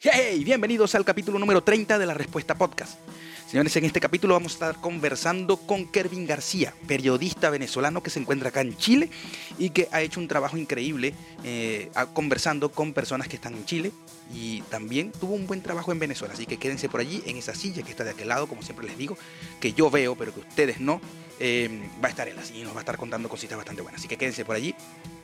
[0.00, 3.00] Hey, bienvenidos al capítulo número 30 de la Respuesta Podcast.
[3.48, 8.20] Señores, en este capítulo vamos a estar conversando con Kervin García, periodista venezolano que se
[8.20, 9.10] encuentra acá en Chile
[9.58, 13.90] y que ha hecho un trabajo increíble eh, conversando con personas que están en Chile
[14.32, 16.32] y también tuvo un buen trabajo en Venezuela.
[16.32, 18.86] Así que quédense por allí, en esa silla que está de aquel lado, como siempre
[18.86, 19.18] les digo,
[19.58, 21.00] que yo veo, pero que ustedes no.
[21.40, 24.00] Eh, va a estar él así y nos va a estar contando cositas bastante buenas.
[24.00, 24.76] Así que quédense por allí,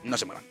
[0.02, 0.42] no se muevan.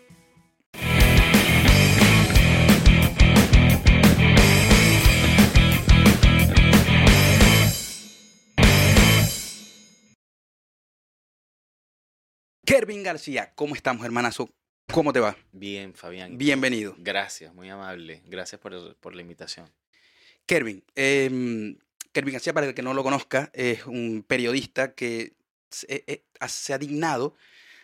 [12.65, 14.49] Kervin García, ¿cómo estamos, hermanazo?
[14.91, 15.35] ¿Cómo te va?
[15.51, 16.37] Bien, Fabián.
[16.37, 16.95] Bienvenido.
[16.97, 18.21] Gracias, muy amable.
[18.25, 19.69] Gracias por, por la invitación.
[20.45, 21.75] Kervin, eh,
[22.13, 25.33] Kervin García, para el que no lo conozca, es un periodista que
[25.69, 27.35] se, eh, se, ha dignado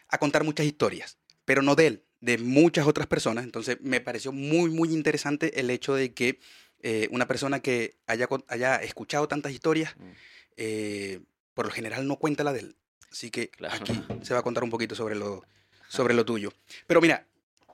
[0.07, 3.43] a contar muchas historias, pero no de él, de muchas otras personas.
[3.43, 6.39] Entonces me pareció muy, muy interesante el hecho de que
[6.81, 10.11] eh, una persona que haya, haya escuchado tantas historias, mm.
[10.55, 11.19] eh,
[11.53, 12.75] por lo general no cuenta la de él.
[13.11, 15.43] Así que aquí se va a contar un poquito sobre lo,
[15.87, 16.53] sobre lo tuyo.
[16.87, 17.25] Pero mira,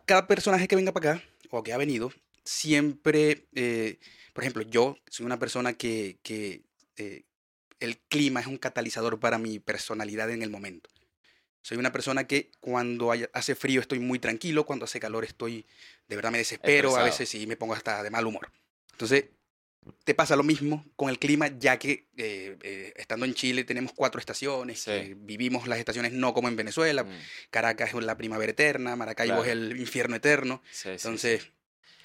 [0.05, 2.11] cada personaje que venga para acá, o que ha venido,
[2.44, 4.00] siempre, eh,
[4.33, 6.61] por ejemplo, yo soy una persona que, que
[6.97, 7.23] eh,
[7.80, 10.89] el clima es un catalizador para mi personalidad en el momento.
[11.61, 15.66] Soy una persona que cuando hace frío estoy muy tranquilo, cuando hace calor estoy,
[16.08, 18.52] de verdad me desespero, a veces sí me pongo hasta de mal humor.
[18.92, 19.25] Entonces,
[20.03, 23.94] te pasa lo mismo con el clima, ya que eh, eh, estando en Chile tenemos
[23.94, 27.03] cuatro estaciones, vivimos las estaciones no como en Venezuela.
[27.03, 27.19] Mm.
[27.52, 30.64] Caracas es la primavera eterna, Maracaibo es el infierno eterno.
[30.86, 31.52] Entonces,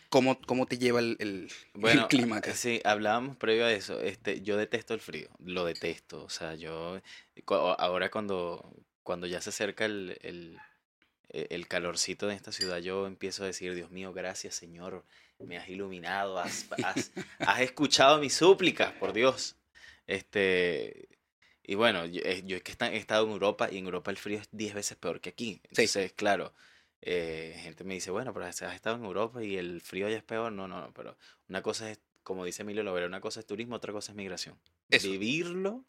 [0.09, 2.55] ¿cómo, ¿cómo, te lleva el, el, bueno, clima acá?
[2.55, 4.01] Sí, hablábamos previo a eso.
[4.01, 6.23] Este, yo detesto el frío, lo detesto.
[6.23, 7.01] O sea, yo
[7.47, 10.59] ahora cuando, cuando ya se acerca el, el,
[11.31, 15.05] el calorcito de esta ciudad, yo empiezo a decir, Dios mío, gracias Señor
[15.47, 17.13] me has iluminado, has, has,
[17.61, 19.57] escuchado mis súplicas, por Dios.
[20.07, 21.09] Este,
[21.63, 24.17] y bueno, yo, eh, yo es que he estado en Europa y en Europa el
[24.17, 25.61] frío es 10 veces peor que aquí.
[25.71, 26.53] Entonces, claro,
[27.03, 30.25] eh, gente me dice, bueno, pero has estado en Europa y el frío ya es
[30.25, 30.53] peor.
[30.53, 31.17] No, no, no, pero
[31.49, 34.59] una cosa es, como dice Emilio Lovera, una cosa es turismo, otra cosa es migración.
[34.89, 35.85] Vivirlo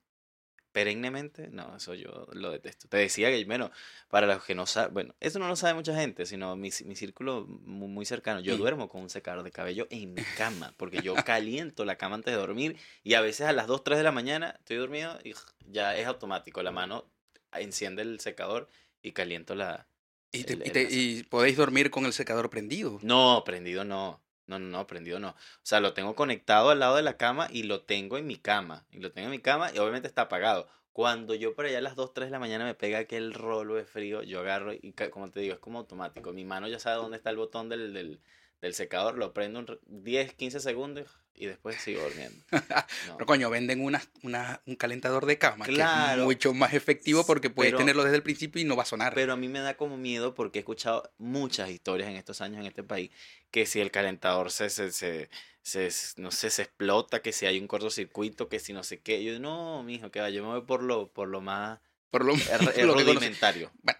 [0.72, 2.88] perennemente, no, eso yo lo detesto.
[2.88, 3.72] Te decía que, bueno,
[4.09, 6.96] para los que no saben, bueno, eso no lo sabe mucha gente, sino mi, mi
[6.96, 8.40] círculo muy, cercano.
[8.40, 12.16] Yo duermo con un secador de cabello en mi cama, porque yo caliento la cama
[12.16, 15.20] antes de dormir y a veces a las 2, 3 de la mañana estoy dormido
[15.24, 15.34] y
[15.68, 16.64] ya es automático.
[16.64, 17.06] La mano
[17.53, 18.70] enciende el secador
[19.02, 19.88] y caliento la...
[20.32, 20.46] ¿Y,
[20.90, 23.00] ¿Y podéis dormir con el secador prendido?
[23.02, 24.22] No, prendido no.
[24.47, 25.29] No, no, no, prendido no.
[25.29, 28.38] O sea, lo tengo conectado al lado de la cama y lo tengo en mi
[28.38, 28.85] cama.
[28.91, 30.68] Y lo tengo en mi cama y obviamente está apagado.
[30.94, 33.75] Cuando yo por allá a las 2, 3 de la mañana me pega aquel rolo
[33.75, 36.34] de frío, yo agarro y como te digo, es como automático.
[36.34, 38.19] Mi mano ya sabe dónde está el botón del, del,
[38.62, 42.44] del secador, lo prendo un 10, 15 segundos y después sigo durmiendo.
[43.18, 47.50] Pero coño, venden una, una, un calentador de cama que es mucho más efectivo porque
[47.50, 49.14] puedes tenerlo desde el principio y no va a sonar.
[49.14, 52.59] Pero a mí me da como miedo porque he escuchado muchas historias en estos años
[52.59, 53.12] en este país
[53.50, 57.68] que si el calentador se, se, se, no sé, se explota, que si hay un
[57.68, 59.24] cortocircuito, que si no sé qué.
[59.24, 61.80] Yo no, mijo, que va, yo me voy por lo, por lo más
[62.12, 62.34] por lo,
[62.94, 63.72] rudimentario.
[63.81, 64.00] Bueno,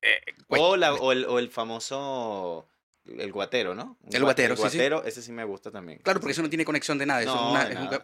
[0.00, 2.68] eh, o, la, o, el, o el famoso
[3.04, 3.98] el guatero, ¿no?
[4.10, 5.98] el guatero, el guatero, ese sí me gusta también.
[6.02, 7.22] Claro, porque eso no tiene conexión de nada.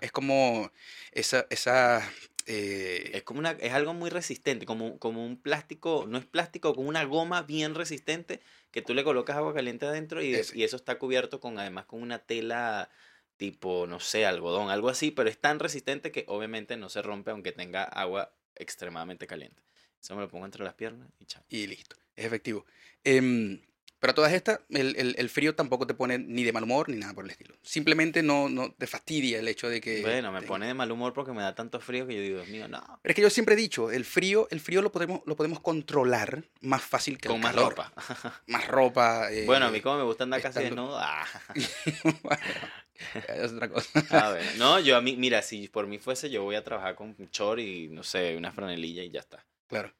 [0.00, 0.70] es, como
[1.12, 1.46] esa...
[1.50, 2.10] esa
[2.46, 6.74] eh, Es como una, es algo muy resistente, como, como un plástico, no es plástico,
[6.74, 10.76] como una goma bien resistente que tú le colocas agua caliente adentro y, y eso
[10.76, 12.90] está cubierto con además con una tela
[13.36, 17.30] tipo, no sé, algodón, algo así, pero es tan resistente que obviamente no se rompe
[17.30, 19.62] aunque tenga agua extremadamente caliente.
[20.02, 21.44] Eso me lo pongo entre las piernas y chao.
[21.48, 22.66] Y listo, es efectivo.
[23.04, 23.60] Eh,
[24.00, 26.88] pero a todas estas, el, el, el, frío tampoco te pone ni de mal humor
[26.88, 27.56] ni nada por el estilo.
[27.62, 30.02] Simplemente no, no te fastidia el hecho de que...
[30.02, 32.48] Bueno, me pone de mal humor porque me da tanto frío que yo digo, Dios
[32.48, 32.80] mío, no.
[33.02, 35.60] Pero es que yo siempre he dicho, el frío, el frío lo podemos, lo podemos
[35.60, 37.70] controlar más fácil que Con el más calor.
[37.70, 37.92] ropa.
[38.46, 39.32] más ropa.
[39.32, 40.96] Eh, bueno, a mí como me gusta andar casi desnudo.
[40.98, 41.26] Ah.
[43.28, 44.04] es otra cosa.
[44.10, 46.94] A ver, no, yo a mí, mira, si por mí fuese, yo voy a trabajar
[46.94, 49.44] con un short y, no sé, una franelilla y ya está.
[49.66, 49.92] Claro.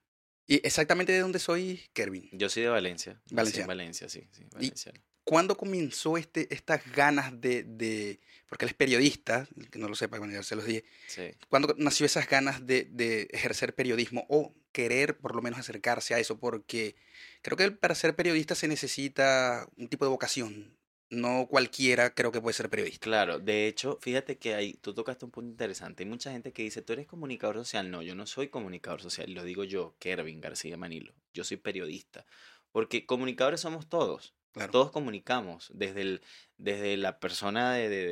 [0.48, 2.30] ¿Y exactamente de dónde soy, Kervin?
[2.32, 3.20] Yo soy de Valencia.
[3.30, 3.62] Valencia.
[3.62, 4.28] Sí, Valencia, sí.
[4.32, 4.92] sí Valencia.
[4.96, 8.18] ¿Y cuándo comenzó este, estas ganas de, de,
[8.48, 10.84] Porque él es periodista, que no lo sepa, cuando se los dije.
[11.06, 11.32] Sí.
[11.50, 16.18] ¿Cuándo nació esas ganas de, de ejercer periodismo o querer por lo menos acercarse a
[16.18, 16.38] eso?
[16.40, 16.96] Porque
[17.42, 20.77] creo que para ser periodista se necesita un tipo de vocación,
[21.10, 23.04] no cualquiera creo que puede ser periodista.
[23.04, 26.02] Claro, de hecho, fíjate que ahí tú tocaste un punto interesante.
[26.02, 27.90] Hay mucha gente que dice, tú eres comunicador social.
[27.90, 31.14] No, yo no soy comunicador social, lo digo yo, Kervin García Manilo.
[31.32, 32.26] Yo soy periodista.
[32.72, 34.34] Porque comunicadores somos todos.
[34.72, 36.20] Todos comunicamos, desde, el,
[36.56, 38.06] desde la persona, de, de-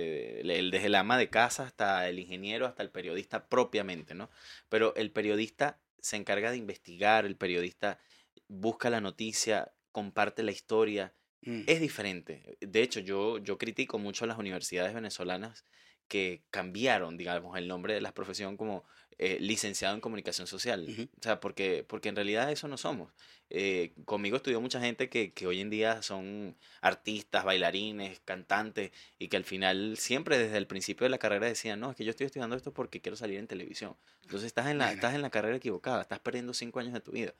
[0.45, 4.31] de- el- desde el ama de casa hasta el ingeniero, hasta el periodista propiamente, ¿no?
[4.69, 7.99] Pero el periodista se encarga de investigar, el periodista
[8.47, 11.15] busca la noticia, comparte la historia,
[11.47, 11.63] Mm.
[11.67, 12.59] es diferente.
[12.61, 15.65] De hecho, yo, yo critico mucho a las universidades venezolanas
[16.09, 18.85] que cambiaron, digamos, el nombre de la profesión como
[19.19, 20.87] eh, licenciado en comunicación social.
[21.19, 23.13] O sea, porque, porque en realidad eso no somos.
[23.49, 29.29] Eh, conmigo estudió mucha gente que, que hoy en día son artistas, bailarines, cantantes, y
[29.29, 32.11] que al final siempre desde el principio de la carrera decían, no, es que yo
[32.11, 33.97] estoy estudiando esto porque quiero salir en televisión.
[34.23, 34.95] Entonces estás en la, Bueno.
[34.97, 37.35] estás en la carrera equivocada, estás perdiendo cinco años de tu vida.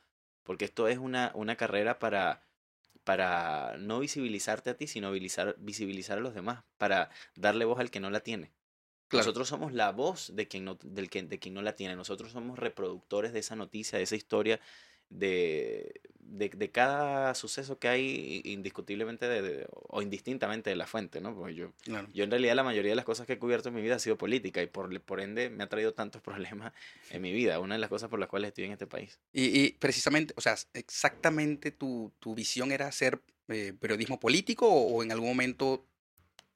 [0.45, 2.43] Porque esto es una, una carrera para,
[3.07, 7.93] para no visibilizarte a ti, sino visibilizar, visibilizar a los demás, para darle voz al
[7.93, 8.53] que no la tiene.
[9.07, 9.23] Claro.
[9.23, 11.95] Nosotros somos la voz de quien, no, del que, de quien no la tiene.
[11.95, 14.59] Nosotros somos reproductores de esa noticia, de esa historia,
[15.11, 21.21] de, de, de cada suceso que hay indiscutiblemente de- de- o indistintamente de la fuente,
[21.21, 21.35] ¿no?
[21.35, 22.09] Porque yo, Claro.
[22.13, 23.99] yo en realidad la mayoría de las cosas que he cubierto en mi vida ha
[24.01, 26.21] sido política y por, por ende me ha traído tantos
[26.61, 26.73] problemas
[27.11, 27.61] en mi vida.
[27.61, 29.19] Una de las cosas por las cuales estoy en este país.
[29.33, 34.97] Y, y precisamente, o sea, exactamente tu, tu visión era hacer eh, periodismo político o,
[34.97, 35.87] o en algún momento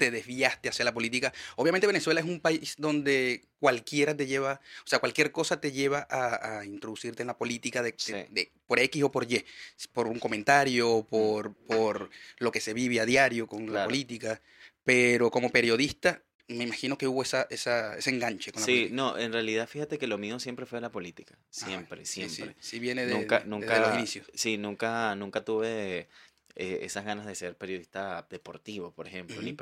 [0.00, 1.31] te desviaste hacia la política.
[1.56, 6.06] Obviamente Venezuela es un país donde cualquiera te lleva, o sea, cualquier cosa te lleva
[6.08, 8.12] a, a introducirte en la política de, de- Sí.
[8.31, 9.44] de- por X o por Y,
[9.93, 12.08] por un comentario, por, por
[12.38, 14.41] lo que se vive a diario con la política.
[14.85, 18.94] Pero como periodista, me imagino que hubo esa, esa, ese enganche con la Sí, política.
[18.97, 21.37] no, en realidad fíjate que lo mío siempre fue la política.
[21.38, 22.56] Ah, Siempre, sí, sí, siempre.
[22.58, 24.26] sí viene de, nunca, de- los inicios.
[24.35, 26.08] sí, nunca, nunca tuve
[26.56, 29.52] eh, esas ganas de ser periodista deportivo, por ejemplo, ni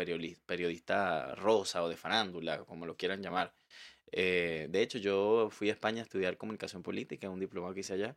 [0.46, 3.52] periodista rosa o de farándula, como lo quieran llamar.
[4.12, 7.94] Eh, de hecho, yo fui a España a estudiar comunicación política, un diplomado que hice
[7.94, 8.16] allá.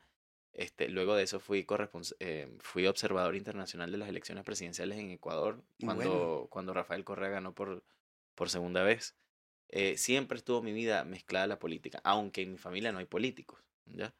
[0.53, 5.11] Este, luego de eso fui, correspons- eh, fui observador internacional de las elecciones presidenciales en
[5.11, 6.47] Ecuador, cuando, Bueno.
[6.49, 7.83] cuando Rafael Correa ganó por,
[8.35, 9.15] por segunda vez.
[9.69, 13.05] Eh, siempre estuvo mi vida mezclada a la política, aunque en mi familia no hay
[13.05, 14.13] políticos, ¿ya?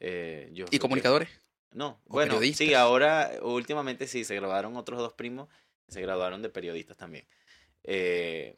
[0.00, 1.28] Eh, yo ¿Y comunicadores?
[1.74, 5.48] No, ¿O bueno, sí, ahora últimamente sí, se graduaron otros dos primos,
[5.88, 7.26] se graduaron de periodistas también.
[7.84, 8.56] Eh,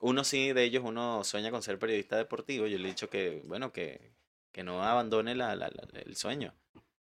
[0.00, 3.42] uno sí, de ellos, uno sueña con ser periodista deportivo, yo le he dicho que,
[3.46, 4.12] bueno, que,
[4.52, 6.54] que no abandone la, la- la- el sueño.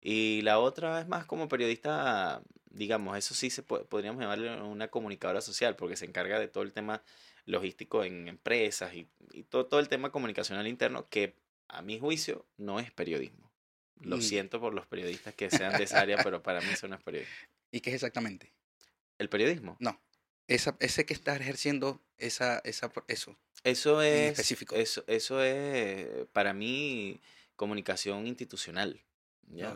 [0.01, 4.89] Y la otra es más como periodista, digamos, eso sí se po- podríamos llamarle una
[4.89, 7.03] comunicadora social, porque se encarga de todo el tema
[7.45, 11.35] logístico en empresas y, y todo, todo el tema comunicacional interno, que
[11.69, 13.52] a mi juicio no es periodismo.
[14.01, 14.21] Lo Mm.
[14.21, 17.03] siento por los periodistas que sean de esa área, pero para mí eso no es
[17.03, 17.33] periodismo.
[17.71, 18.51] ¿Y qué es exactamente?
[19.17, 19.77] El periodismo.
[19.79, 19.99] No.
[20.47, 23.37] Esa, ese que estás ejerciendo, esa, esa, eso.
[23.63, 24.75] Eso es, específico.
[24.75, 27.21] eso, eso es para mí
[27.55, 29.01] comunicación institucional.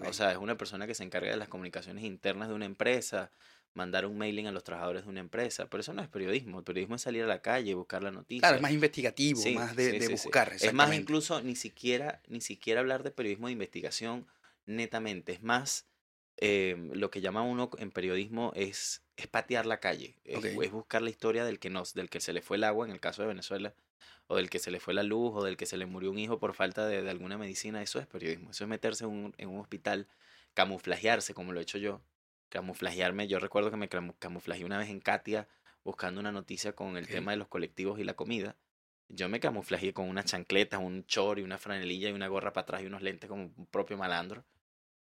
[0.06, 3.32] O sea, es una persona que se encarga de las comunicaciones internas de una empresa,
[3.78, 6.58] mandar un mailing a los trabajadores de una empresa, pero eso no es periodismo.
[6.58, 8.42] El periodismo es salir a la calle, buscar la noticia.
[8.42, 10.24] Claro, es más investigativo, Sí, más de, sí, de sí, sí.
[10.24, 10.52] buscar.
[10.60, 14.28] Es más, incluso ni siquiera, ni siquiera hablar de periodismo de investigación
[14.66, 15.32] netamente.
[15.32, 15.86] Es más,
[16.38, 20.16] eh, lo que llama uno en periodismo es, es patear la calle.
[20.26, 22.92] Es, buscar la historia del que, nos, del que se le fue el agua, en
[22.92, 23.76] el caso de Venezuela,
[24.26, 26.18] o del que se le fue la luz, o del que se le murió un
[26.18, 27.82] hijo por falta de, de alguna medicina.
[27.84, 28.50] Eso es periodismo.
[28.50, 30.08] Eso es meterse en un, en un hospital,
[30.56, 32.02] camuflajearse, como lo he hecho yo.
[32.50, 33.28] Camuflajearme.
[33.28, 35.48] Yo recuerdo que me camu- camuflajeé una vez en Katia
[35.84, 38.56] buscando una noticia con el tema de los colectivos y la comida.
[39.10, 42.64] Yo me camuflajeé con unas chancletas, un chor y una franelilla y una gorra para
[42.64, 44.44] atrás y unos lentes como un propio malandro.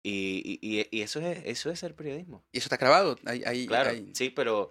[0.03, 2.45] Y, y, y- eso, es, eso es ser periodismo.
[2.53, 3.19] Y eso está grabado.
[3.27, 4.71] Hay, hay- Claro, hay- sí, pero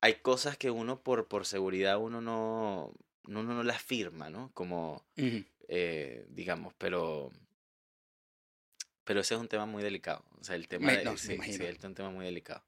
[0.00, 2.92] hay cosas que uno por, por seguridad uno no,
[3.26, 4.50] uno no las firma, ¿no?
[4.52, 5.04] Como,
[5.68, 7.30] eh, digamos, pero
[9.10, 10.24] pero ese es un tema muy delicado.
[10.40, 12.62] O sea, el tema Me- de, no, sí, sí, es un tema muy delicado.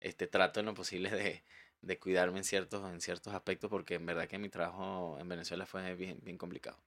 [0.00, 1.42] Este trato en lo posible de,
[1.80, 5.66] de cuidarme en ciertos, en ciertos aspectos, porque en verdad que mi trabajo en Venezuela
[5.66, 6.78] fue bien, bien complicado.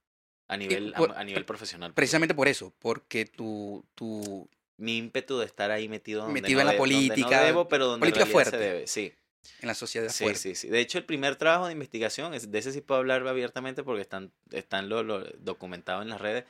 [0.48, 1.94] A nivel, a- por- a, nivel profesional.
[1.94, 4.48] Precisamente por eso, porque tu, tu
[4.78, 7.46] Mi ímpetu de estar ahí metido donde Metido no en la de- donde política, no
[7.48, 8.66] debo, pero donde política realidad se fuerte.
[8.66, 8.88] debe.
[8.88, 9.14] Sí.
[9.60, 10.40] en la sociedad Sí, fuerte.
[10.40, 10.70] sí, sí.
[10.70, 14.02] De hecho, el primer trabajo de investigación, es- de ese sí puedo hablar abiertamente porque
[14.04, 16.46] están, están lo, lo documentado en las redes,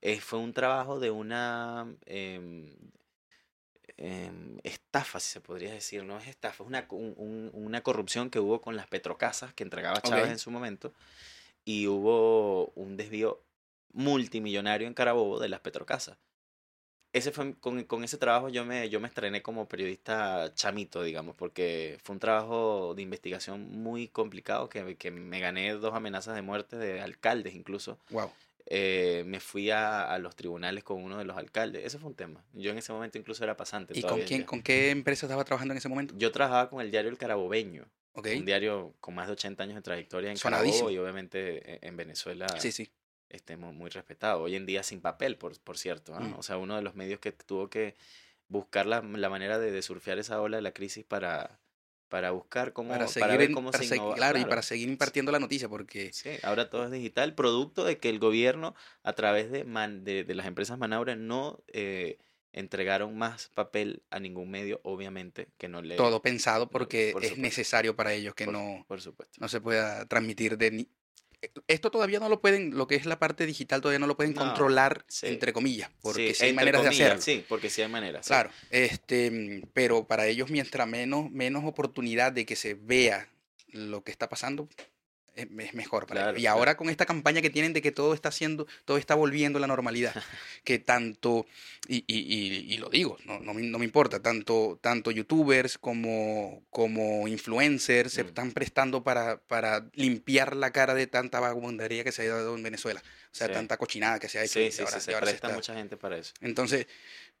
[0.00, 2.70] eh, fue un trabajo de una em,
[3.96, 8.38] em, estafa, si se podría decir, no es estafa, es una, un- una corrupción que
[8.40, 10.92] hubo con las petrocasas que entregaba Chávez en su momento
[11.64, 13.44] y hubo un desvío
[13.92, 16.18] multimillonario en Carabobo de las petrocasas.
[17.12, 21.36] Ese fue, con, con ese trabajo yo me, yo me estrené como periodista chamito, digamos,
[21.36, 26.42] porque fue un trabajo de investigación muy complicado que, que me gané dos amenazas de
[26.42, 27.98] muerte de alcaldes incluso.
[28.10, 28.30] Wow.
[28.70, 31.84] Eh, me fui a, a los tribunales con uno de los alcaldes.
[31.86, 32.44] Ese fue un tema.
[32.52, 33.98] Yo en ese momento incluso era pasante.
[33.98, 34.46] ¿Y con quién, ya.
[34.46, 36.14] con qué empresa estaba trabajando en ese momento?
[36.18, 39.82] Yo trabajaba con el diario El Carabobeño, un diario con más de 80 años de
[39.82, 40.36] trayectoria en.
[40.38, 42.90] Carabobo y obviamente e- en Venezuela Sí, sí.
[43.30, 44.42] este, mu- muy respetado.
[44.42, 46.14] Hoy en día sin papel, por, por cierto.
[46.14, 46.20] ¿ah?
[46.20, 46.34] Mm.
[46.38, 47.94] O sea, uno de los medios que tuvo que
[48.48, 51.58] buscar la, la manera de, de surfear esa ola de la crisis para,
[52.08, 54.14] para buscar cómo, Para para, seguir, ver cómo para se innova.
[54.16, 57.98] claro, y para seguir impartiendo la noticia, porque Sí, ahora todo es digital, producto de
[57.98, 62.18] que el gobierno, a través de, man- de, de las empresas Manaura, no eh,
[62.52, 65.96] entregaron más papel a ningún medio, obviamente, que no le...
[65.96, 69.38] todo pensado porque por es necesario para ellos que por, no, por supuesto.
[69.40, 70.90] no se pueda transmitir de ni-
[71.66, 74.34] esto todavía no lo pueden, lo que es la parte digital todavía no lo pueden
[74.34, 75.26] No, controlar, sí.
[75.28, 77.20] entre comillas, porque Sí, hay maneras de hacerlo.
[77.22, 78.26] Sí, porque sí hay maneras.
[78.26, 78.30] sí.
[78.30, 83.28] Claro, este, pero para ellos mientras menos, menos oportunidad de que se vea
[83.68, 84.68] lo que está pasando,
[85.38, 86.40] es, mejor para Claro, ellos.
[86.40, 86.58] Y claro.
[86.58, 89.60] ahora con esta campaña que tienen de que todo está haciendo, todo está volviendo a
[89.60, 90.14] la normalidad,
[90.64, 91.46] que tanto,
[91.86, 95.78] y, y, y, y lo digo, no, no, me, no me importa, tanto, tanto youtubers
[95.78, 98.26] como, como influencers se Mm.
[98.28, 102.62] están prestando para, para limpiar la cara de tanta vagabundería que se ha dado en
[102.62, 103.02] Venezuela.
[103.30, 103.52] O sea, Sí.
[103.52, 104.54] tanta cochinada que se ha hecho.
[104.58, 106.32] Sí, sí, ahora- sí, se se presta está- mucha gente para eso.
[106.40, 106.86] Entonces,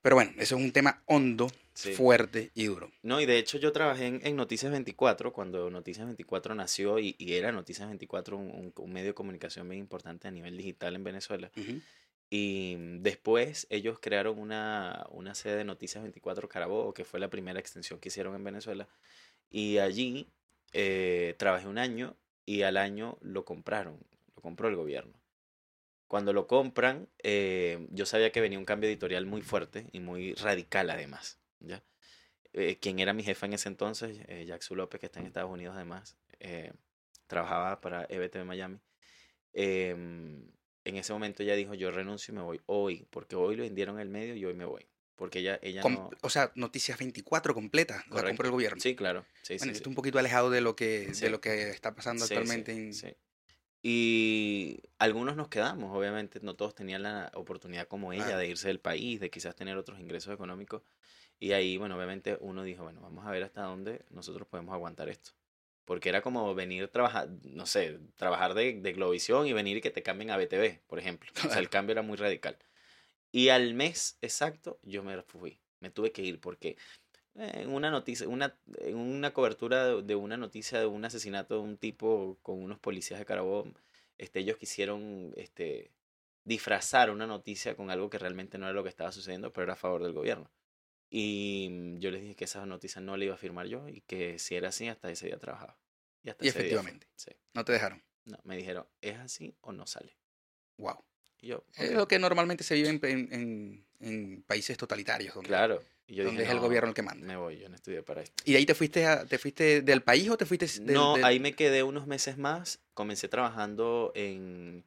[0.02, 1.92] pero bueno, eso es un tema hondo, Sí.
[1.92, 2.90] fuerte y duro.
[3.02, 7.14] No, y de hecho yo trabajé en, en Noticias 24 cuando Noticias 24 nació y,
[7.18, 10.96] y era Noticias 24 un, un- un medio de comunicación bien importante a nivel digital
[10.96, 11.52] en Venezuela.
[12.30, 17.58] Y después ellos crearon una, una sede de Noticias 24 Carabobo, que fue la primera
[17.60, 18.88] extensión que hicieron en Venezuela.
[19.50, 20.28] Y allí
[20.72, 23.98] eh, trabajé un año y al año lo compraron,
[24.36, 25.17] lo compró el gobierno.
[26.08, 30.34] Cuando lo compran, eh, yo sabía que venía un cambio editorial muy fuerte y muy
[30.34, 31.38] radical además.
[31.60, 31.82] ¿ya?
[32.54, 35.50] Eh, quien era mi jefa en ese entonces, eh, Jackson López, que está en Estados
[35.50, 36.72] Unidos además, eh,
[37.26, 38.80] trabajaba para EBTV Miami.
[39.52, 40.50] em,
[40.84, 44.00] en ese momento ella dijo, yo renuncio y me voy hoy, porque hoy lo vendieron
[44.00, 44.88] el medio y hoy me voy.
[45.16, 46.10] Porque ella, ella Com- no...
[46.22, 48.28] O sea, Noticias 24 completa, la Correcto.
[48.28, 48.80] compró el gobierno.
[48.80, 49.26] Sí, claro.
[49.42, 49.88] Sí, bueno, sí, está sí.
[49.90, 52.92] un poquito alejado de lo que, de lo que está pasando actualmente en...
[53.82, 58.80] Y algunos nos quedamos, obviamente no todos tenían la oportunidad como ella de irse del
[58.80, 60.82] país, de quizás tener otros ingresos económicos.
[61.38, 65.08] Y ahí, bueno, obviamente uno dijo, bueno, vamos a ver hasta dónde nosotros podemos aguantar
[65.08, 65.30] esto.
[65.84, 69.80] Porque era como venir a trabajar, no sé, trabajar de, de Globovisión y venir y
[69.80, 71.30] que te cambien a BTV, por ejemplo.
[71.46, 72.58] O sea, el cambio era muy radical.
[73.30, 76.76] Y al mes exacto yo me fui, me tuve que ir porque
[77.38, 81.60] en una noticia, una, en una cobertura de, de una noticia de un asesinato de
[81.60, 83.72] un tipo con unos policías de Carabobo,
[84.18, 85.90] este, ellos quisieron este,
[86.44, 89.72] disfrazar una noticia con algo que realmente no era lo que estaba sucediendo, pero era
[89.74, 90.50] a favor del gobierno.
[91.10, 94.00] Y mm, yo les dije que esa noticia no la iba a firmar yo y
[94.02, 95.78] que si era así, hasta ese día trabajaba.
[96.22, 97.06] Y, hasta Y ese día efectivamente.
[97.16, 97.30] Sí.
[97.54, 98.02] No te dejaron.
[98.24, 100.16] No, me dijeron, ¿es así o no sale?
[100.76, 101.02] Wow.
[101.40, 105.48] Y yo, Es lo que normalmente se vive en, en- en- en países totalitarios, donde,
[105.48, 105.82] claro.
[106.08, 107.26] Y yo donde dije, es el "No, gobierno el que manda.
[107.26, 108.42] Me voy, yo no estudié para esto.
[108.46, 111.14] ¿Y de ahí te fuiste, a- te fuiste del país o te fuiste del- no,
[111.14, 112.80] del- ahí me quedé unos meses más.
[112.94, 114.84] Comencé trabajando en,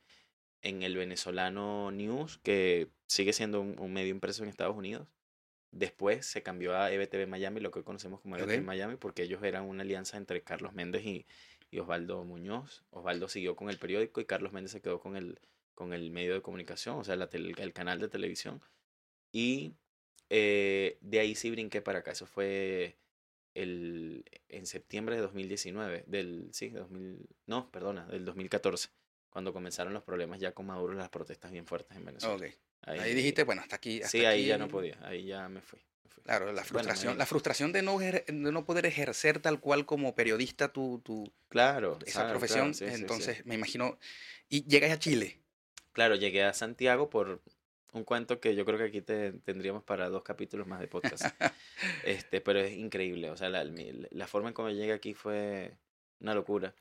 [0.63, 5.08] en el venezolano News, que sigue siendo un, un medio impreso en Estados Unidos.
[5.72, 8.66] Después se cambió a EBTV Miami, lo que hoy conocemos como EBTV Ok.
[8.66, 11.25] Miami, porque ellos eran una alianza entre Carlos Méndez y,
[11.70, 12.84] y Osvaldo Muñoz.
[12.90, 15.40] Osvaldo siguió con el periódico y Carlos Méndez se quedó con el,
[15.75, 18.60] con el medio de comunicación, o sea, la tele- el canal de televisión.
[19.32, 19.75] Y
[20.33, 22.11] eh, de ahí sí brinqué para acá.
[22.11, 22.95] Eso fue
[23.53, 28.89] el, en septiembre de 2019, del, sí, 2000, no, perdona, del 2014,
[29.29, 32.47] cuando comenzaron los problemas ya con Maduro, las protestas bien fuertes en Venezuela.
[32.83, 33.97] Ahí, dijiste, bueno, hasta aquí.
[33.97, 35.79] hasta sí, ahí aquí- ya no podía, ahí ya me fui.
[36.23, 40.71] Claro, la frustración, la frustración de no, de no poder ejercer tal cual como periodista
[40.71, 42.71] tu, tu, Claro, esa claro, profesión.
[42.71, 43.01] claro, sí, sí, sí.
[43.01, 43.97] entonces, me imagino.
[44.47, 45.39] Y llegas a Chile.
[45.93, 47.41] Claro, llegué a Santiago por
[47.93, 51.25] un cuento que yo creo que aquí te, tendríamos para dos capítulos más de podcast.
[52.05, 55.74] este, pero es increíble, o sea, la, la forma en cómo llegué aquí fue
[56.19, 56.74] una locura.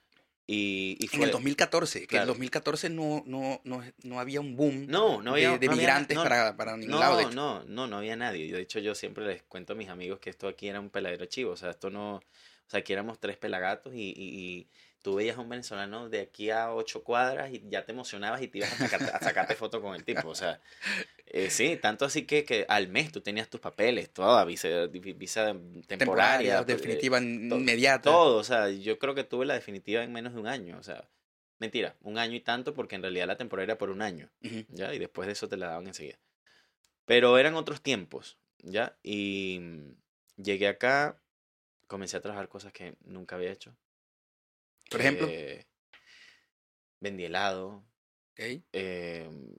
[0.47, 1.25] Y, y En fue...
[1.27, 5.33] el 2014, que en el 2014 no, no, no, no había un boom No, no
[5.35, 7.17] había- de, de no migrantes no, para, para ningún No, lado.
[7.19, 7.33] De hecho.
[7.35, 8.53] no, no, no había nadie.
[8.53, 11.25] De hecho, yo siempre les cuento a mis amigos que esto aquí era un peladero
[11.27, 11.53] chivo.
[11.53, 12.17] O sea, esto no.
[12.17, 12.23] O
[12.67, 14.69] sea, aquí éramos tres pelagatos y, y, y
[15.03, 18.49] tú veías a un venezolano de aquí a ocho cuadras y ya te emocionabas y
[18.49, 20.29] te ibas a sacarte, a sacarte foto con el tipo.
[20.29, 20.61] O sea,
[21.27, 25.47] eh, sí, tanto así que, que al mes tú tenías tus papeles, toda visa, visa
[25.87, 25.87] temporaria.
[25.87, 28.03] Temporaria, eh, definitiva, to- inmediata.
[28.03, 30.77] Todo, o sea, yo creo que tuve la definitiva en menos de un año.
[30.79, 31.09] O sea,
[31.59, 34.31] mentira, un año y tanto porque en realidad la temporada era por un año.
[34.69, 34.95] ¿ya?
[34.95, 36.19] Y después de eso te la daban enseguida.
[37.07, 38.97] Pero eran otros tiempos, ¿ya?
[39.03, 41.21] Y mm, llegué acá,
[41.87, 43.75] comencé a trabajar cosas que nunca había hecho.
[44.91, 45.27] Por ejemplo.
[45.31, 45.65] Eh,
[47.01, 47.85] vendí helado,
[48.33, 48.63] Ok.
[48.73, 49.55] Em,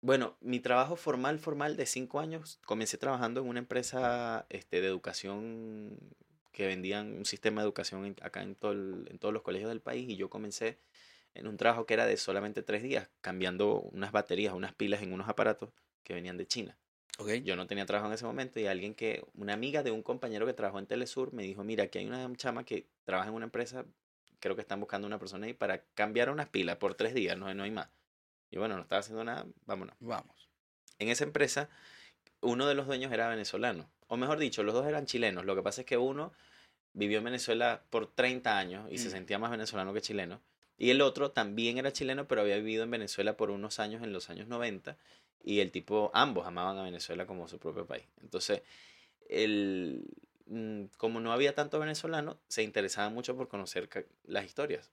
[0.00, 4.86] bueno, mi trabajo formal, formal de cinco años, comencé trabajando en una empresa este, de
[4.86, 5.98] educación
[6.52, 9.80] que vendían un sistema de educación acá en, todo el- en todos los colegios del
[9.80, 10.78] país y yo comencé
[11.34, 15.12] en un trabajo que era de solamente tres días, cambiando unas baterías, unas pilas en
[15.12, 15.70] unos aparatos
[16.02, 16.78] que venían de China.
[17.18, 17.30] Ok.
[17.44, 20.46] Yo no tenía trabajo en ese momento y alguien que, una amiga de un compañero
[20.46, 23.46] que trabajó en Telesur me dijo, mira, aquí hay una chama que trabaja en una
[23.46, 23.84] empresa,
[24.40, 27.52] creo que están buscando una persona ahí para cambiar unas pilas por tres días, no,
[27.54, 27.88] no hay más.
[28.50, 29.96] Y bueno, no estaba haciendo nada, vámonos.
[30.00, 30.48] Vamos.
[30.98, 31.68] En esa empresa,
[32.40, 35.44] uno de los dueños era venezolano, o mejor dicho, los dos eran chilenos.
[35.44, 36.32] Lo que pasa es que uno
[36.94, 39.12] vivió en Venezuela por 30 años y se Mm.
[39.12, 40.40] sentía más venezolano que chileno.
[40.78, 44.12] Y el otro también era chileno, pero había vivido en Venezuela por unos años en
[44.12, 44.96] los años 90.
[45.42, 48.04] Y el tipo, ambos amaban a Venezuela como su propio país.
[48.22, 48.62] Entonces,
[49.28, 50.04] el,
[50.96, 53.88] como no había tanto venezolano, se interesaban mucho por conocer
[54.24, 54.90] las historias.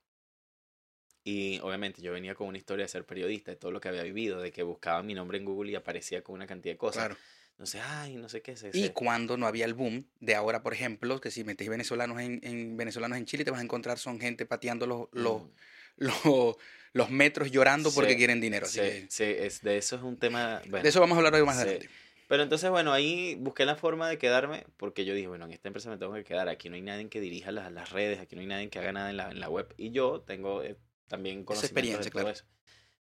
[1.23, 4.03] Y obviamente yo venía con una historia de ser periodista, de todo lo que había
[4.03, 7.05] vivido, de que buscaba mi nombre en Google y aparecía con una cantidad de cosas.
[7.07, 7.17] Claro.
[7.51, 10.73] Entonces, ay, no sé qué se Y cuando no había el boom de ahora, por
[10.73, 14.19] ejemplo, que si metes venezolanos en, en venezolanos en Chile, te vas a encontrar son
[14.19, 15.41] gente pateando los, los,
[15.97, 16.57] los,
[16.93, 18.13] los metros llorando porque Mm.
[18.13, 18.65] Sí, quieren dinero.
[18.67, 20.61] Así Sí, que sí, es, de eso es un tema.
[20.69, 21.61] bueno, de eso vamos a hablar hoy más sí.
[21.63, 21.89] adelante.
[22.27, 25.69] Pero entonces, bueno, ahí busqué la forma de quedarme porque yo dije, bueno, en esta
[25.69, 26.49] empresa me tengo que quedar.
[26.49, 28.91] Aquí no hay nadie que dirija las, las redes, aquí no hay nadie que haga
[28.91, 29.73] nada en la, en la web.
[29.77, 30.77] Y yo tengo eh,
[31.07, 32.35] también conocimiento experiencia, de todo claro.
[32.35, 32.45] eso.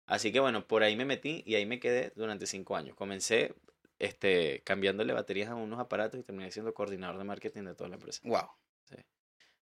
[0.06, 2.96] Así que bueno, por ahí me metí y ahí me quedé durante cinco años.
[2.96, 3.54] Comencé
[3.98, 7.96] este, cambiándole baterías a unos aparatos y terminé siendo coordinador de marketing de toda la
[7.96, 8.20] empresa.
[8.24, 8.48] Wow.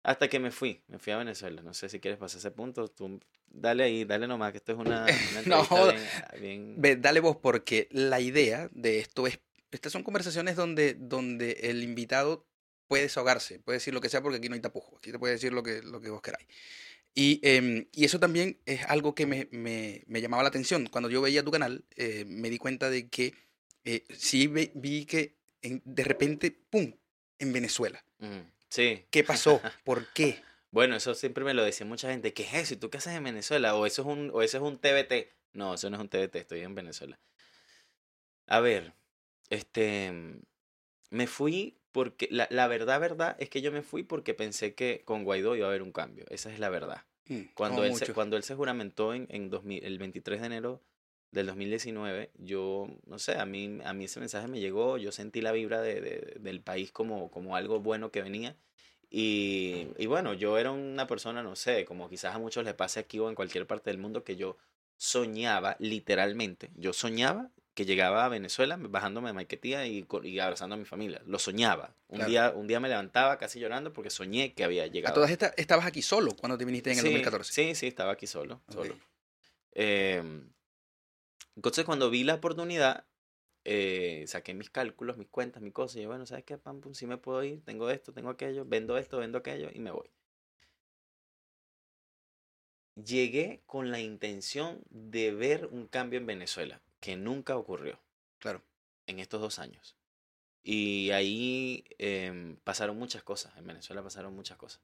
[0.06, 1.62] Hasta que me fui, me fui a Venezuela.
[1.62, 2.86] No sé si quieres pasar ese punto.
[2.88, 6.06] Tú dale ahí, dale nomás, que esto es una, una No, bien-
[6.40, 9.40] bien, Ve, dale vos, porque la idea de esto es,
[9.72, 12.46] estas son conversaciones donde, donde el invitado
[12.86, 15.34] puede desahogarse, puede decir lo que sea porque aquí no hay tapujo, aquí te puede
[15.34, 16.46] decir lo que, lo que vos queráis.
[17.12, 20.86] Y, em, y eso también es algo que me, me- me llamaba la atención.
[20.86, 23.34] Cuando yo veía tu canal, eh, me di cuenta de que
[23.84, 26.92] eh, sí ve- vi que en- de repente, ¡pum!,
[27.38, 28.04] en Venezuela.
[28.20, 28.44] Ujú.
[28.68, 29.06] Sí.
[29.10, 29.60] ¿Qué pasó?
[29.84, 30.42] ¿Por qué?
[30.72, 32.34] Bueno, eso siempre me lo decía mucha gente.
[32.34, 32.74] ¿Qué es eso?
[32.74, 33.74] ¿Y tú qué haces en Venezuela?
[33.76, 35.32] O eso es un, o eso es un TBT.
[35.54, 37.18] No, eso no es un TBT, estoy en Venezuela.
[38.46, 38.92] A ver,
[39.48, 40.12] este,
[41.08, 45.02] me fui porque, la, la verdad, verdad, es que yo me fui porque pensé que
[45.06, 46.26] con Guaidó iba a haber un cambio.
[46.28, 47.04] Esa es la verdad.
[47.28, 50.82] Mm, Cuando, él se, cuando él se juramentó en, en 2000, el 23 de enero
[51.32, 55.40] del 2019, yo, no sé, a mí, a mí ese mensaje me llegó, yo sentí
[55.42, 58.56] la vibra de, de- del país como, como algo bueno que venía.
[59.10, 63.00] Y, y bueno, yo era una persona, no sé, como quizás a muchos les pase
[63.00, 64.56] aquí o en cualquier parte del mundo, que yo
[64.96, 70.78] soñaba, literalmente, yo soñaba que llegaba a Venezuela bajándome de Maiquetía y, y abrazando a
[70.78, 71.20] mi familia.
[71.26, 71.94] Lo soñaba.
[72.08, 72.30] Un, Claro.
[72.30, 75.14] día, un día me levantaba casi llorando porque soñé que había A llegado.
[75.14, 77.52] todas estas, estabas aquí solo cuando te viniste en el Sí, 2014.
[77.52, 78.62] Sí, sí, estaba aquí solo.
[78.68, 78.72] Ok.
[78.74, 78.98] solo.
[79.72, 80.48] Em,
[81.56, 83.06] entonces, cuando vi la oportunidad,
[83.64, 86.58] eh, saqué mis cálculos, mis cuentas, mis cosas, y yo, bueno, ¿sabes qué?
[86.58, 89.80] Pam, pum, sí me puedo ir, tengo esto, tengo aquello, vendo esto, vendo aquello, y
[89.80, 90.10] me voy.
[92.94, 98.00] Llegué con la intención de ver un cambio en Venezuela, que nunca ocurrió
[98.38, 98.62] Claro.
[99.06, 99.96] en estos dos años.
[100.62, 104.80] Y ahí em, pasaron muchas cosas, en Venezuela pasaron muchas cosas.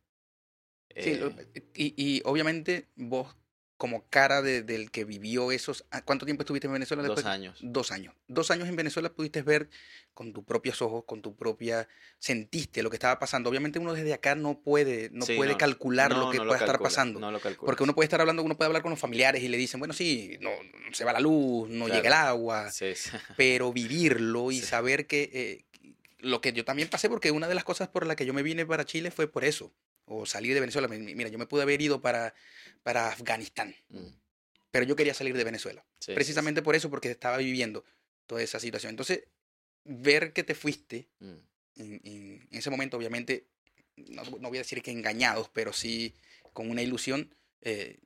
[0.98, 3.34] Sí, lo- Eh, y, y obviamente vos,
[3.82, 5.84] como cara de- del que vivió esos...
[5.90, 7.26] ah, ¿Cuánto tiempo estuviste en Venezuela dos después?
[7.34, 7.58] años.
[7.62, 8.14] Dos años.
[8.28, 9.68] Dos años en Venezuela pudiste ver
[10.14, 11.88] con tus propios ojos, con tu propia...
[12.20, 13.50] Sentiste lo que estaba pasando.
[13.50, 16.58] Obviamente uno desde acá no puede, no Sí, puede no, calcular lo que no pueda
[16.58, 17.18] estar calcula, pasando.
[17.18, 17.66] No lo calcula.
[17.66, 19.92] Porque uno puede estar hablando, uno puede hablar con los familiares y le dicen, bueno,
[19.94, 20.50] sí, no,
[20.92, 23.10] se va la luz, no llega el agua, Sí, sí.
[23.36, 25.64] pero vivirlo y saber que eh,
[26.20, 28.44] lo que yo también pasé, porque una de las cosas por las que yo me
[28.44, 29.72] vine para Chile fue por eso,
[30.04, 30.86] o salir de Venezuela.
[30.86, 32.34] Mi- Mira, yo me pude haber ido para,
[32.82, 34.08] para Afganistán, Mm,
[34.70, 37.84] pero yo quería salir de Venezuela, sí, sí, precisamente por eso, porque estaba viviendo
[38.26, 38.90] toda esa situación.
[38.90, 39.24] Entonces,
[39.84, 41.08] ver que te fuiste.
[41.20, 41.26] Mm,
[41.76, 43.46] en, en- en ese momento, obviamente,
[43.96, 46.14] no, no voy a decir que engañados, pero sí
[46.52, 47.98] con una ilusión, eh,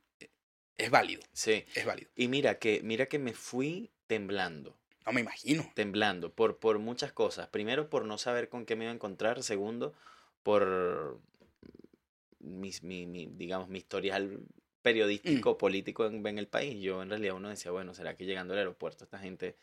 [0.77, 1.65] es válido, Sí.
[1.75, 2.11] es válido.
[2.15, 5.69] Y mira que, mira que me fui temblando, No me imagino.
[5.75, 7.47] temblando por, por muchas cosas.
[7.47, 9.41] Primero, por no saber con qué me iba a encontrar.
[9.43, 9.93] Segundo,
[10.43, 11.19] por
[12.39, 14.39] mis, mi, mi, digamos, mi historial
[14.87, 16.81] periodístico, político en, en el país.
[16.81, 19.55] Yo en realidad uno decía, bueno, ¿será que llegando al aeropuerto esta gente,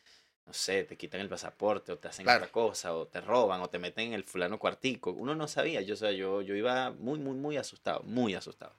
[0.47, 2.43] no sé, te quitan el pasaporte o te hacen Claro.
[2.45, 5.13] otra cosa o te roban o te meten en el fulano cuartico?
[5.13, 8.75] Uno no sabía, yo, o sea, yo, yo iba muy, muy, muy asustado, muy asustado.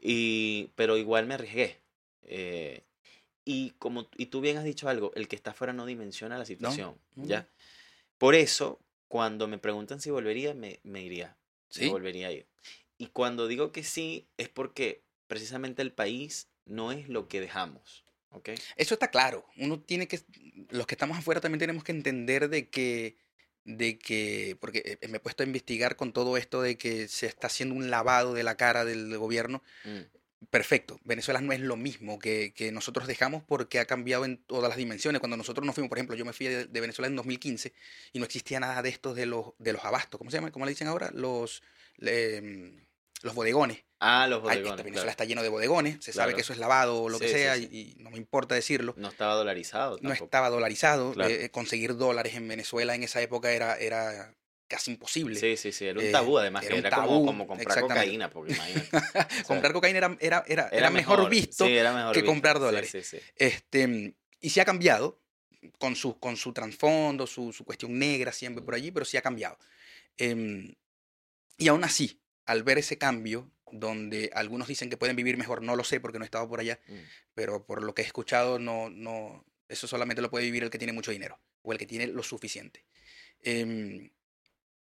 [0.00, 1.78] Y, pero igual me arriesgué.
[2.22, 2.84] Eh,
[3.44, 6.44] y como y tú bien has dicho algo, el que está afuera no dimensiona la
[6.44, 7.26] situación, no.
[7.26, 7.48] ¿ya?
[8.18, 11.36] Por eso, cuando me preguntan si volvería, me, me iría.
[11.74, 11.88] me Sí.
[11.88, 12.46] volvería a ir.
[12.98, 15.00] Y cuando digo que sí, es porque
[15.30, 18.04] precisamente el país no es lo que dejamos.
[18.76, 19.46] Eso está claro.
[19.56, 20.20] Uno tiene que,
[20.68, 23.16] los que estamos afuera también tenemos que entender de que,
[23.64, 27.26] de que, porque eh, me he puesto a investigar con todo esto de que se
[27.26, 29.62] está haciendo un lavado de la cara del gobierno.
[29.84, 30.00] Mm,
[30.48, 34.70] Perfecto, Venezuela no es lo mismo que, que nosotros dejamos porque ha cambiado en todas
[34.70, 35.20] las dimensiones.
[35.20, 37.74] Cuando nosotros nos fuimos, por ejemplo, yo me fui de, de Venezuela en 2015
[38.14, 40.16] y no existía nada de estos de los, de los abastos.
[40.18, 40.50] ¿Cómo se llama?
[40.50, 41.10] ¿Cómo le dicen ahora?
[41.12, 41.62] Los,
[41.98, 42.72] le-
[43.22, 43.84] los bodegones.
[43.98, 44.70] Ah, los bodegones.
[44.80, 45.10] esta claro.
[45.10, 47.56] está lleno de bodegones, se sabe que eso es lavado o lo que Sí, sea
[47.56, 47.68] sí.
[47.70, 48.94] Y, y no me importa decirlo.
[48.96, 51.30] No estaba dolarizado No estaba dolarizado, Claro.
[51.30, 54.34] eh, conseguir dólares en Venezuela en esa época era, era
[54.68, 55.38] casi imposible.
[55.38, 58.52] Sí, sí, sí, era un Eh, tabú además, era que tabú, como comprar cocaína, porque
[58.54, 58.88] imagínate.
[59.46, 62.24] comprar cocaína era, era, era, era mejor, visto mejor que visto.
[62.26, 62.94] comprar dólares.
[63.36, 65.20] Este, y sí ha cambiado
[65.78, 69.22] con su, con su trasfondo, su, su cuestión negra siempre por allí, pero sí ha
[69.22, 69.58] cambiado.
[70.16, 70.72] Em,
[71.58, 72.19] y aún así,
[72.50, 76.18] al ver ese cambio, donde algunos dicen que pueden vivir mejor, no lo sé porque
[76.18, 76.94] no he estado por allá, Mm.
[77.34, 80.78] pero por lo que he escuchado, no, no, eso solamente lo puede vivir el que
[80.78, 82.84] tiene mucho dinero o el que tiene lo suficiente.
[83.42, 84.10] Em,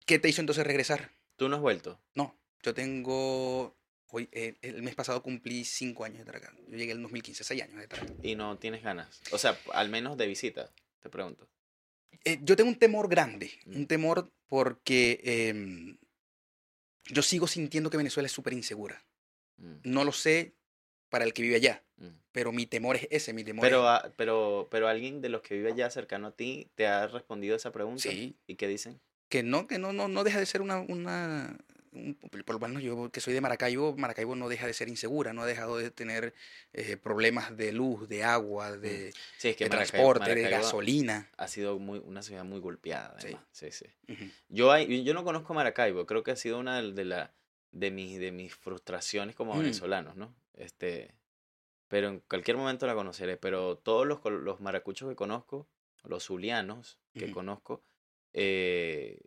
[0.04, 1.10] ¿Qué te hizo entonces regresar?
[1.36, 2.00] ¿Tú no has vuelto?
[2.14, 3.76] No, yo tengo,
[4.08, 6.52] hoy, eh, el mes pasado cumplí cinco años de estar acá.
[6.68, 8.12] Yo llegué en el 2015, seis años de estar acá.
[8.22, 9.20] Y no tienes ganas.
[9.32, 11.48] O sea, al menos de visita, te pregunto.
[12.24, 13.76] Eh, yo tengo un temor grande, Mm.
[13.76, 15.96] un temor porque em,
[17.08, 19.04] yo sigo sintiendo que Venezuela es súper insegura.
[19.58, 20.54] Mm, No lo sé
[21.08, 22.08] para el que vive allá, mm.
[22.32, 23.86] pero mi temor es ese, mi temor Pero, es...
[24.04, 27.56] ah, pero, pero alguien de los que vive allá cercano a ti te ha respondido
[27.56, 28.02] esa pregunta.
[28.02, 29.00] Sí, ¿Y qué dicen?
[29.28, 31.58] que no, que no, no, no deja de ser una, una un-
[32.44, 35.42] por lo menos yo que soy de Maracaibo, Maracaibo no deja de ser insegura, no
[35.42, 36.34] ha dejado de tener
[36.72, 41.30] eh, problemas de luz, de agua, de, Sí, es que de Maracaibo- transporte, de gasolina.
[41.36, 43.36] ha sido muy, una ciudad muy golpeada, Sí.
[43.52, 43.86] Sí, sí.
[44.48, 47.32] Yo, hay- yo no conozco Maracaibo, creo que ha sido una de, la,
[47.72, 49.58] de, mis, de mis frustraciones como Mm.
[49.58, 50.34] venezolanos, ¿no?
[50.54, 51.14] Este,
[51.88, 53.36] pero en cualquier momento la conoceré.
[53.36, 55.68] Pero todos los, los maracuchos que conozco,
[56.04, 57.82] los zulianos que conozco,
[58.32, 59.20] eh,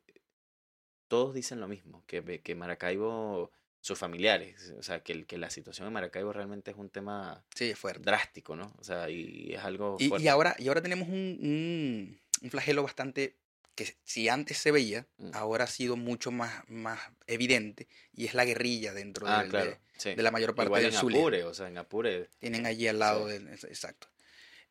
[1.09, 5.93] todos dicen lo mismo, que, que Maracaibo, sus familiares, o sea, que, la situación en
[5.93, 8.01] Maracaibo realmente es un tema Sí, fuerte.
[8.03, 8.73] drástico, ¿no?
[8.77, 10.29] O sea, y es algo Y, y fuerte.
[10.29, 13.35] ahora, y ahora tenemos un, un, un flagelo bastante
[13.75, 15.31] que si antes se veía, Mm.
[15.33, 19.71] ahora ha sido mucho más, más evidente y es la guerrilla dentro Ah, del- claro.
[19.71, 20.13] de, sí.
[20.15, 21.19] de la mayor parte Igual del en Zulia.
[21.19, 22.29] Apure, o sea, en Apure.
[22.39, 23.33] Tienen allí al lado Sí.
[23.33, 23.47] del...
[23.47, 24.07] Exacto.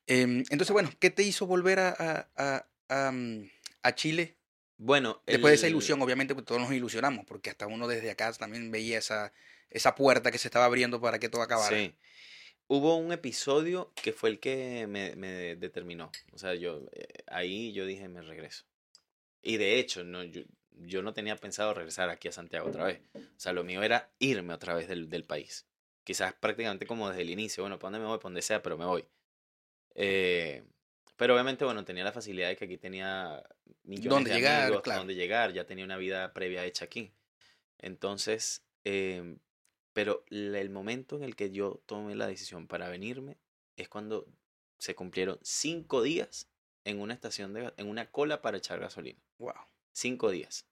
[0.07, 2.67] Em, entonces, bueno, ¿qué te hizo volver a, a,
[3.83, 4.37] a Chile?
[4.79, 8.33] Bueno, Después de esa ilusión, obviamente, pues todos nos ilusionamos, porque hasta uno desde acá
[8.33, 9.33] también veía esa,
[9.71, 11.77] esa puerta que se estaba abriendo para que todo acabara.
[11.77, 11.95] Sí.
[12.69, 16.13] Hubo un episodio que fue el que me, me determinó.
[16.33, 18.65] O sea, yo eh, ahí yo dije, me regreso.
[19.43, 23.01] Y de hecho, no, yo, yo no tenía pensado regresar aquí a Santiago otra vez.
[23.15, 25.67] O sea, lo mío era irme otra vez del, del país.
[26.05, 27.65] Quizás prácticamente como desde el inicio.
[27.65, 28.19] Bueno, ¿para dónde me voy?
[28.19, 29.05] Para donde sea, pero me voy.
[29.95, 30.63] Eh,
[31.19, 33.43] pero obviamente, bueno, tenía la facilidad de que aquí tenía
[33.83, 35.01] millones Dónde de llegar, amigos, claro.
[35.01, 35.53] dónde llegar.
[35.53, 37.13] Ya tenía una vida previa hecha aquí.
[37.79, 39.41] Entonces, em,
[39.93, 43.37] pero el momento en el que yo tomé la decisión para venirme
[43.77, 44.29] es cuando
[44.79, 46.49] se cumplieron cinco días
[46.85, 49.21] en una estación de, en una cola para echar gasolina.
[49.39, 49.55] Wow.
[49.93, 50.69] Cinco días.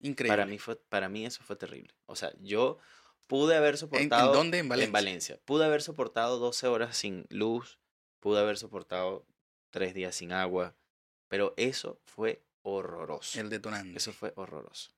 [0.00, 0.32] Increíble.
[0.32, 1.94] Para mí fue, para mí eso fue terrible.
[2.06, 2.78] O sea, yo
[3.26, 4.58] pude haber ¿En, soportado en dónde?
[4.60, 4.86] En Valencia.
[4.86, 5.40] en Valencia.
[5.44, 7.78] Pude haber soportado 12 horas sin luz,
[8.20, 9.26] pude haber soportado
[9.70, 10.74] tres días sin agua,
[11.28, 13.40] pero eso fue horroroso.
[13.40, 13.98] El detonante.
[13.98, 14.90] Eso fue horroroso.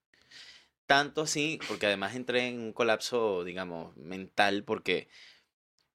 [0.87, 5.09] Tanto así, porque además entré en un colapso, digamos, mental, porque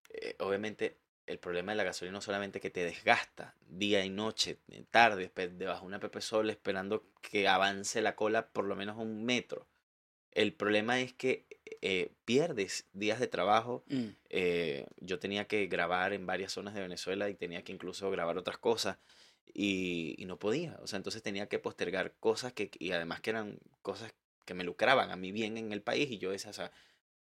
[0.09, 4.59] eh, obviamente el problema de la gasolina no solamente que te desgasta día y noche,
[4.69, 8.97] eh, tarde, debajo de una Pepe Sol esperando que avance la cola por lo menos
[8.97, 9.67] un metro.
[10.35, 11.45] El problema es que
[11.81, 13.83] eh, pierdes días de trabajo.
[13.87, 14.07] Mm.
[14.29, 18.37] eh, yo tenía que grabar en varias zonas de Venezuela y tenía que incluso grabar
[18.37, 18.97] otras cosas
[19.53, 20.77] y, y no podía.
[20.81, 24.13] O sea, entonces tenía que postergar cosas que, y además que eran cosas
[24.45, 26.71] que me lucraban a mí bien en el país y yo decía, o sea,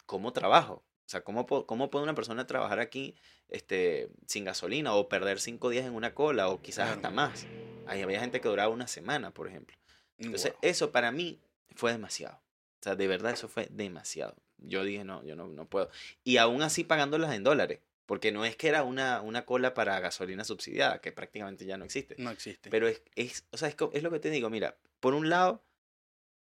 [0.05, 0.83] ¿cómo trabajo?
[1.05, 3.15] O sea, ¿cómo, ¿cómo puede una persona trabajar aquí
[3.49, 6.93] este, sin gasolina o perder cinco días en una cola o quizás Claro.
[6.95, 7.45] hasta más?
[7.87, 9.75] Ahí había gente que duraba una semana, por ejemplo.
[10.17, 11.39] Entonces, eso para mí
[11.75, 12.39] fue demasiado.
[12.85, 14.35] O sea, de verdad eso fue demasiado.
[14.59, 15.89] Yo dije, no, yo no, no puedo.
[16.23, 17.79] Y aún así pagándolas en dólares.
[18.05, 21.85] Porque no es que era una, una cola para gasolina subsidiada, que prácticamente ya no
[21.85, 22.13] existe.
[22.19, 22.69] No existe.
[22.69, 25.63] Pero es, es, o sea, es, es lo que te digo, mira, por un lado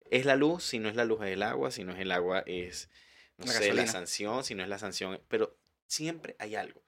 [0.10, 2.12] es la luz, si no es la luz es el agua, si no es el
[2.12, 2.90] agua es,
[3.38, 5.56] no La sé, la sanción, si no es la sanción, pero
[5.88, 6.84] siempre hay algo.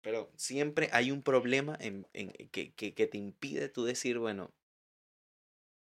[0.00, 4.52] Pero siempre hay un problema en, en- que, que, que te impide tú decir, bueno,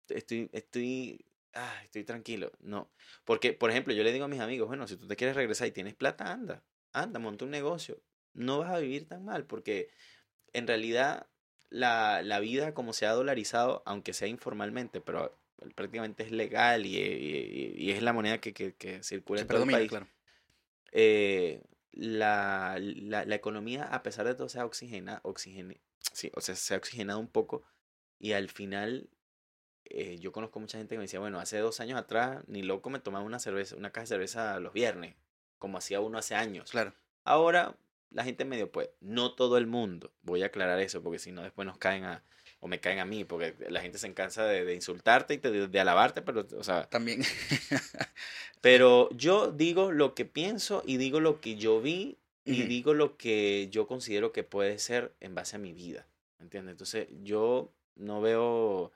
[0.09, 1.25] estoy, estoy,
[1.59, 2.53] ah, estoy tranquilo.
[2.61, 2.91] No,
[3.25, 5.69] porque, por ejemplo, yo le digo a mis amigos, bueno, si tú te quieres regresar
[5.69, 6.63] y tienes plata, anda.
[6.93, 8.01] anda, monta un negocio.
[8.35, 9.89] No vas a vivir tan mal porque
[10.53, 11.27] en realidad
[11.71, 15.39] la, la vida como se ha dolarizado, aunque sea informalmente, pero
[15.75, 19.49] prácticamente es legal y, y- y es la moneda que, que, que circula Se en
[19.49, 19.89] todo el país.
[19.91, 20.07] claro.
[20.93, 25.81] eh, la, la, la economía, a pesar de todo, se ha oxigena, oxigene,
[26.13, 27.65] sí, o sea, se ha oxigenado un poco
[28.19, 29.11] y al final
[29.91, 32.91] eh, yo conozco mucha gente que me decía, bueno, hace dos años atrás ni loco
[32.91, 35.15] me tomaba una cerveza, una caja de cerveza los viernes,
[35.59, 36.71] como hacía uno hace años.
[36.71, 36.95] Claro.
[37.25, 37.77] Ahora
[38.11, 41.43] la gente medio pues, no todo el mundo, voy a aclarar eso porque si no
[41.43, 42.23] después nos caen a,
[42.61, 45.51] o me caen a mí, porque la gente se cansa de, de insultarte y te-
[45.51, 47.23] de, de alabarte, pero, o sea, También.
[48.61, 53.19] pero yo digo lo que pienso y digo lo que yo vi y digo lo
[53.19, 56.07] que yo considero que puede ser en base a mi vida.
[56.39, 56.73] ¿Entiendes?
[56.73, 58.91] Entonces, yo no veo,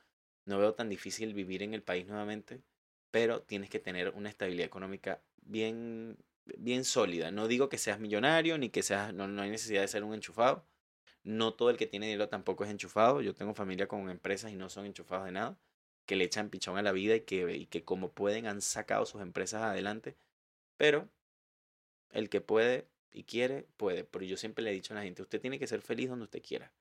[0.44, 2.62] no veo tan difícil vivir en el país nuevamente,
[3.11, 6.16] pero tienes que tener una estabilidad económica bien,
[6.59, 7.31] bien sólida.
[7.31, 10.14] No digo que seas millonario ni que seas, no, no hay necesidad de ser un
[10.14, 10.66] enchufado.
[11.24, 13.20] No todo el que tiene dinero tampoco es enchufado.
[13.22, 15.59] Yo tengo familia con empresas y no son enchufados de nada,
[16.07, 19.07] que le echan pichón a la vida y que, y que como pueden han sacado
[19.07, 20.16] sus empresas adelante.
[20.76, 21.09] Pero
[22.11, 24.05] el que puede y quiere, puede.
[24.05, 26.24] Pero yo siempre le he dicho a la gente, usted tiene que ser feliz donde
[26.24, 26.72] usted quiera.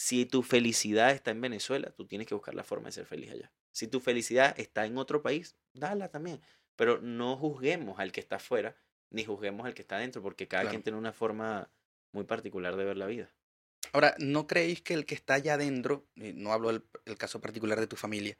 [0.00, 3.32] Si tu felicidad está en Venezuela, tú tienes que buscar la forma de ser feliz
[3.32, 3.50] allá.
[3.72, 6.40] Si tu felicidad está en otro país, dala también.
[6.76, 8.76] Pero no juzguemos al que está afuera,
[9.10, 10.70] ni juzguemos al que está adentro, porque cada Claro.
[10.70, 11.68] quien tiene una forma
[12.12, 13.28] muy particular de ver la vida.
[13.92, 17.40] Ahora, ¿no creéis que el que está allá adentro, eh, no hablo del el caso
[17.40, 18.38] particular de tu familia,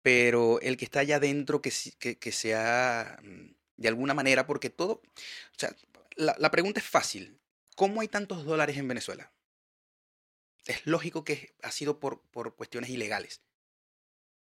[0.00, 4.46] pero el que está allá adentro que, sí- que, que sea mm, de alguna manera,
[4.46, 5.76] porque todo, o sea,
[6.16, 7.38] la, la pregunta es fácil,
[7.76, 9.30] ¿cómo hay tantos dólares en Venezuela?
[10.66, 13.40] Es lógico que ha sido por, por cuestiones ilegales.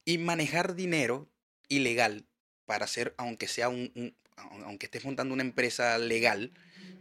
[0.04, 1.28] Y manejar dinero
[1.68, 2.26] ilegal
[2.64, 6.52] para hacer, aunque sea un, un- au- aunque estés montando una empresa legal,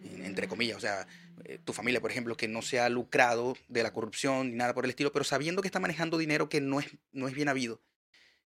[0.02, 1.08] en- entre comillas, o sea,
[1.46, 4.74] eh, tu familia, por ejemplo, que no se ha lucrado de la corrupción ni nada
[4.74, 7.50] por el estilo, pero sabiendo que está manejando dinero que no es, no es bien
[7.50, 7.82] habido,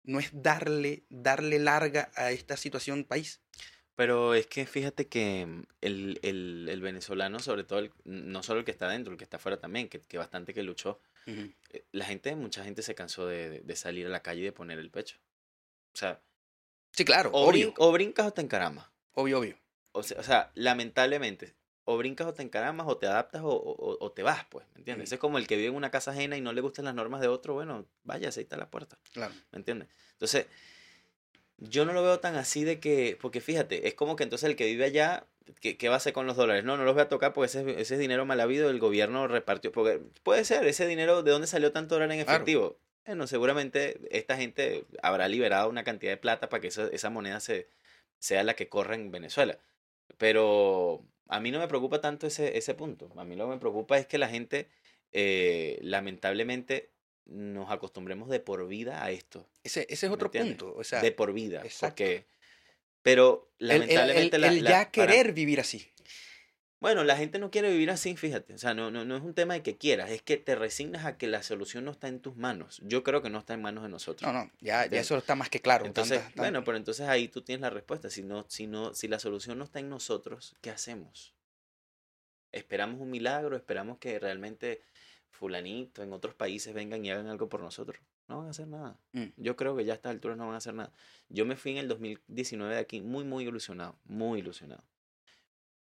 [0.04, 3.42] no es darle, darle larga a esta situación país.
[4.00, 8.60] Pero es que fíjate que mm, el, el, el venezolano, sobre todo, el- no solo
[8.60, 11.84] el que está adentro, el que está afuera también, que, que bastante que luchó, eh,
[11.92, 14.54] la gente, mucha gente se cansó de, de- de salir a la calle y de
[14.54, 15.18] poner el pecho.
[15.94, 16.22] O sea,
[16.94, 18.88] Sí, claro, o, obvio, brin- o brincas o te encaramas.
[19.16, 19.58] obvio, obvio.
[19.92, 23.98] O sea, o sea, lamentablemente, o brincas o te encaramas o te adaptas o, o-
[24.00, 25.10] o te vas, pues, ¿me entiendes?
[25.10, 25.16] Ujú.
[25.16, 27.20] Es como el que vive en una casa ajena y no le gustan las normas
[27.20, 29.34] de otro, bueno, váyase, ahí está la puerta, Claro.
[29.52, 29.90] ¿me entiendes?
[30.14, 30.46] Entonces,
[31.60, 34.56] yo no lo veo tan así de que, porque fíjate, es como que entonces el
[34.56, 35.28] que vive allá,
[35.62, 36.64] ¿qué, qué va a hacer con los dólares?
[36.64, 39.28] No, no los voy a tocar porque ese, ese es dinero mal habido, el gobierno
[39.28, 42.36] repartió, porque puede ser, ese dinero, ¿de dónde salió tanto dólar en Claro.
[42.36, 42.78] efectivo?
[43.06, 47.40] Bueno, seguramente esta gente habrá liberado una cantidad de plata para que esa, esa moneda
[47.40, 47.68] se,
[48.20, 49.58] sea la que corra en Venezuela.
[50.18, 53.12] Pero a mí no me preocupa tanto ese, ese punto.
[53.18, 54.68] A mí lo que me preocupa es que la gente,
[55.12, 56.92] eh, lamentablemente,
[57.30, 59.48] nos acostumbremos de por vida a esto.
[59.64, 60.58] Ese, ese es ¿me otro entiendes?
[60.58, 60.76] punto.
[60.78, 61.62] O sea, de por vida.
[61.64, 61.96] exacto.
[62.04, 62.26] Porque,
[63.02, 65.92] pero el, el- lamentablemente el- la- el la- ya para- querer vivir así.
[66.82, 68.54] bueno, la gente no quiere vivir así, fíjate.
[68.54, 71.06] O sea, no, no, no es un tema de que quieras, es que te resignas
[71.06, 72.80] a que la solución no está en tus manos.
[72.84, 74.32] Yo creo que no está en manos de nosotros.
[74.32, 75.86] No, no, ya, ya eso está más que claro.
[75.86, 78.10] Entonces, tantas- bueno, pero entonces ahí tú tienes la respuesta.
[78.10, 81.34] Si, no, si, no, si la solución no está en nosotros, ¿qué hacemos?
[82.52, 83.56] ¿Esperamos un milagro?
[83.56, 84.82] ¿Esperamos que realmente
[85.32, 88.00] fulanito en otros países vengan y hagan algo por nosotros?
[88.28, 89.00] No van a hacer nada.
[89.14, 89.26] Mm.
[89.38, 90.92] Yo creo que ya a estas alturas no van a hacer nada.
[91.30, 93.96] Yo me fui en el 2019 de aquí muy, muy ilusionado.
[94.06, 94.84] Muy ilusionado.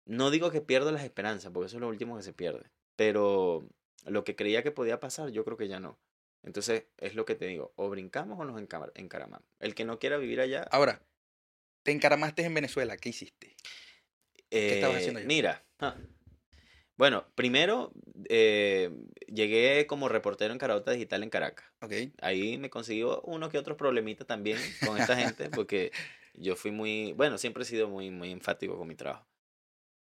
[0.04, 2.70] No digo que pierdo las esperanzas, porque eso es lo último que se pierde.
[2.96, 3.66] Pero
[4.06, 5.98] lo que creía que podía pasar, yo creo que ya no.
[6.42, 9.46] Entonces, es lo que te digo, o brincamos o nos encar- encaramamos.
[9.60, 10.62] El que no quiera vivir allá...
[10.72, 11.00] Ahora,
[11.84, 13.54] te encaramaste en Venezuela, ¿qué hiciste?
[14.50, 15.26] ¿qué estabas eh, haciendo allá?
[15.28, 15.96] Mira, ah,
[17.02, 17.92] bueno, primero
[18.28, 18.88] eh,
[19.26, 21.66] llegué como reportero en Carauta Digital en Caracas.
[21.80, 21.92] ¿Ok?
[22.20, 25.90] Ahí me consiguió uno que otros problemitas también con esta gente, porque
[26.34, 29.26] yo fui muy, bueno, siempre he sido muy, muy enfático con mi trabajo.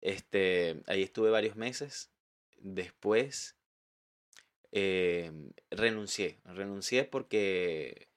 [0.01, 2.09] Este, ahí estuve varios meses.
[2.57, 3.55] Después
[4.71, 5.31] eh,
[5.69, 8.07] renuncié, renuncié porque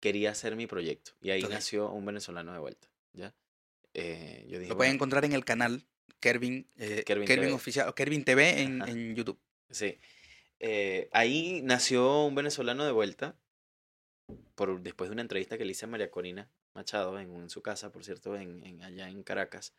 [0.00, 1.12] quería hacer mi proyecto.
[1.22, 1.52] Y ahí Ok.
[1.52, 3.34] nació un venezolano de vuelta, ¿ya?
[3.94, 5.86] Eh, yo dije, Lo pueden bueno, encontrar en el canal
[6.20, 7.54] Kervin, eh, Kervin Kervin, TV.
[7.54, 9.38] Oficial, Kervin TV en, YouTube.
[9.70, 9.98] Sí.
[10.60, 13.36] Eh, ahí nació un venezolano de vuelta,
[14.54, 17.62] por, después de una entrevista que le hice a María Corina Machado en, en su
[17.62, 19.74] casa, por cierto, en, en- allá en Caracas,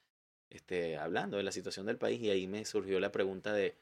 [0.49, 3.75] este, hablando de la situación del país, y ahí me surgió la pregunta de,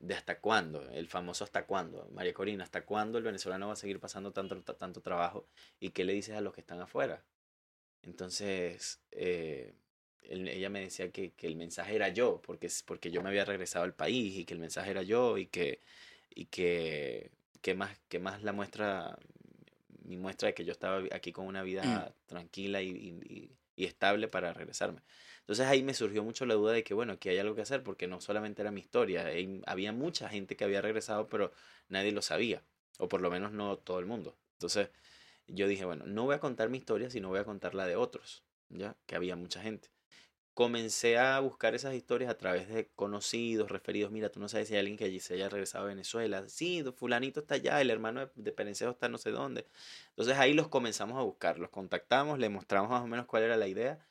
[0.00, 3.76] de hasta cuándo, el famoso hasta cuándo, María Corina, hasta cuándo el venezolano va a
[3.76, 5.46] seguir pasando tanto, ta- tanto trabajo
[5.78, 7.24] y qué le dices a los que están afuera.
[8.02, 9.72] Entonces, eh,
[10.22, 13.44] él- ella me decía que, que el mensaje era yo, porque, porque yo me había
[13.44, 15.80] regresado al país y que el mensaje era yo y que,
[16.34, 17.30] y que,
[17.62, 19.18] que más, que más la muestra,
[20.04, 24.28] mi muestra de que yo estaba aquí con una vida tranquila y, y- y- estable
[24.28, 25.00] para regresarme.
[25.40, 27.82] Entonces ahí me surgió mucho la duda de que, bueno, que hay algo que hacer,
[27.82, 29.26] porque no solamente era mi historia,
[29.66, 31.50] había mucha gente que había regresado, pero
[31.88, 32.62] nadie lo sabía,
[32.98, 34.36] o por lo menos no todo el mundo.
[34.52, 34.90] Entonces
[35.46, 37.96] yo dije, bueno, no voy a contar mi historia, sino voy a contar la de
[37.96, 39.88] otros, ya que había mucha gente.
[40.54, 44.10] Comencé a buscar esas historias a través de conocidos, referidos.
[44.10, 46.48] Mira, tú no sabes si hay alguien que allí se haya regresado a Venezuela.
[46.48, 49.66] Sí, fulanito está allá, el hermano de, de Perencejo está no sé dónde.
[50.10, 53.56] Entonces ahí los comenzamos a buscar, los contactamos, le mostramos más o menos cuál era
[53.56, 54.04] la idea.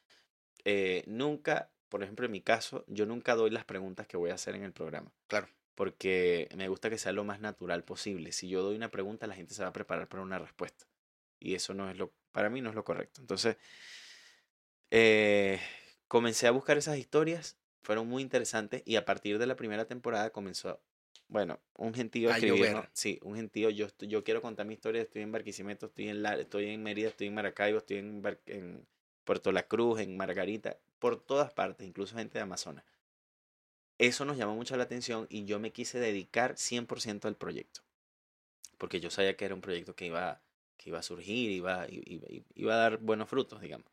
[0.65, 4.35] Eh, nunca, por ejemplo, en mi caso, yo nunca doy las preguntas que voy a
[4.35, 5.11] hacer en el programa.
[5.27, 5.47] Claro.
[5.75, 8.31] Porque me gusta que sea lo más natural posible.
[8.33, 10.85] Si yo doy una pregunta, la gente se va a preparar para una respuesta.
[11.39, 13.21] Y eso no es lo, para mí no es lo correcto.
[13.21, 13.57] Entonces,
[14.91, 15.59] eh,
[16.09, 20.31] comencé a buscar esas historias, fueron muy interesantes y a partir de la primera temporada
[20.31, 20.81] comenzó,
[21.29, 25.31] bueno, un gentío escribiendo, sí, un gentío, yo, yo quiero contar mi historia, estoy en
[25.31, 28.85] Barquisimeto, estoy en, la, estoy en Mérida, estoy en Maracaibo, estoy en, Bar- en
[29.25, 32.85] Puerto La Cruz, en Margarita, por todas partes, incluso gente de Amazonas.
[33.99, 37.81] Eso nos llamó mucho la atención y yo me quise dedicar 100% al proyecto,
[38.77, 40.41] porque yo sabía que era un proyecto que iba,
[40.77, 43.91] que iba a surgir, iba, iba, iba a dar buenos frutos, digamos.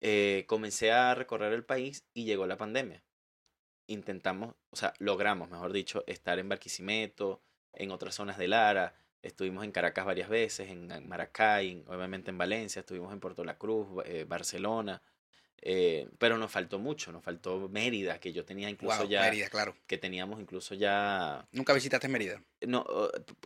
[0.00, 3.02] Eh, comencé a recorrer el país y llegó la pandemia.
[3.86, 8.94] Intentamos, o sea, logramos, mejor dicho, estar en Barquisimeto, en otras zonas de Lara.
[9.22, 13.56] Estuvimos en Caracas varias veces, en Maracay, en- obviamente en Valencia, estuvimos en Puerto La
[13.58, 15.02] Cruz, eh, Barcelona.
[15.66, 19.48] eh, pero nos faltó mucho, nos faltó Mérida, que yo tenía incluso Wow, ya, Mérida,
[19.48, 19.74] claro.
[19.86, 22.42] que teníamos incluso ya Nunca visitaste Mérida.
[22.66, 22.84] no,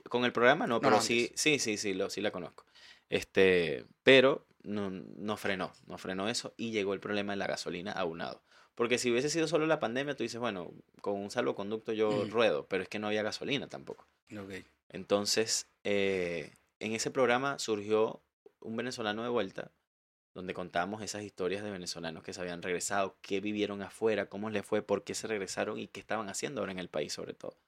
[0.08, 2.64] con el programa no, No, pero no, sí, sí, sí, sí, lo, sí la conozco.
[3.08, 7.92] Este, pero no, no frenó, no frenó eso y llegó el problema de la gasolina
[7.92, 8.42] aunado.
[8.74, 12.30] Porque si hubiese sido solo la pandemia, tú dices, bueno, con un salvoconducto yo Ujú.
[12.30, 14.06] ruedo, pero es que no había gasolina tampoco.
[14.88, 18.22] Entonces, eh, en ese programa surgió
[18.60, 19.72] un venezolano de vuelta,
[20.34, 24.66] donde contábamos esas historias de venezolanos que se habían regresado, qué vivieron afuera, cómo les
[24.66, 27.58] fue, por qué se regresaron y qué estaban haciendo ahora en el país sobre todo.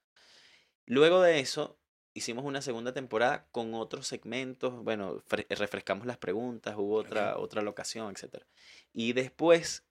[0.87, 1.80] Luego de eso,
[2.21, 7.63] hicimos una segunda temporada con otros segmentos, bueno, fre- refrescamos las preguntas, hubo otra, otra
[7.63, 8.45] locación, etc.
[8.95, 9.85] Y después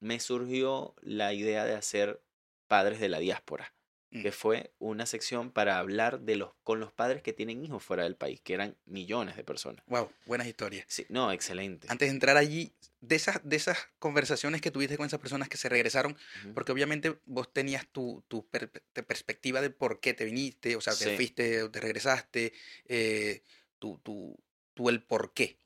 [0.00, 2.20] me surgió la idea de hacer
[2.66, 3.72] Padres de la Diáspora
[4.10, 4.22] Mm.
[4.22, 8.04] que fue una sección para hablar de los con los padres que tienen hijos fuera
[8.04, 9.84] del país, que eran millones de personas.
[9.88, 10.84] Wow, buenas historias.
[10.88, 11.88] Sí, no, excelente.
[11.90, 15.56] Antes de entrar allí, de esas, de esas conversaciones que tuviste con esas personas que
[15.56, 16.16] se regresaron,
[16.54, 20.80] porque obviamente vos tenías tu, tu per- te- perspectiva de por qué te viniste, o
[20.80, 21.16] sea, te Sí.
[21.16, 22.52] fuiste o te regresaste,
[22.86, 23.42] eh,
[23.80, 24.38] tu, tu,
[24.74, 25.58] tu el por qué.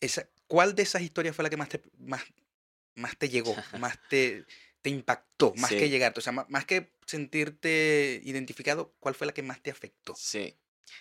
[0.00, 2.22] Esa, ¿Cuál de esas historias fue la que más te, más,
[2.94, 4.44] más te llegó, más te,
[4.82, 6.20] te impactó, más que llegarte?
[6.20, 10.14] O sea, más, que sentirte identificado, ¿cuál fue la que más te afectó?
[10.16, 10.56] Sí,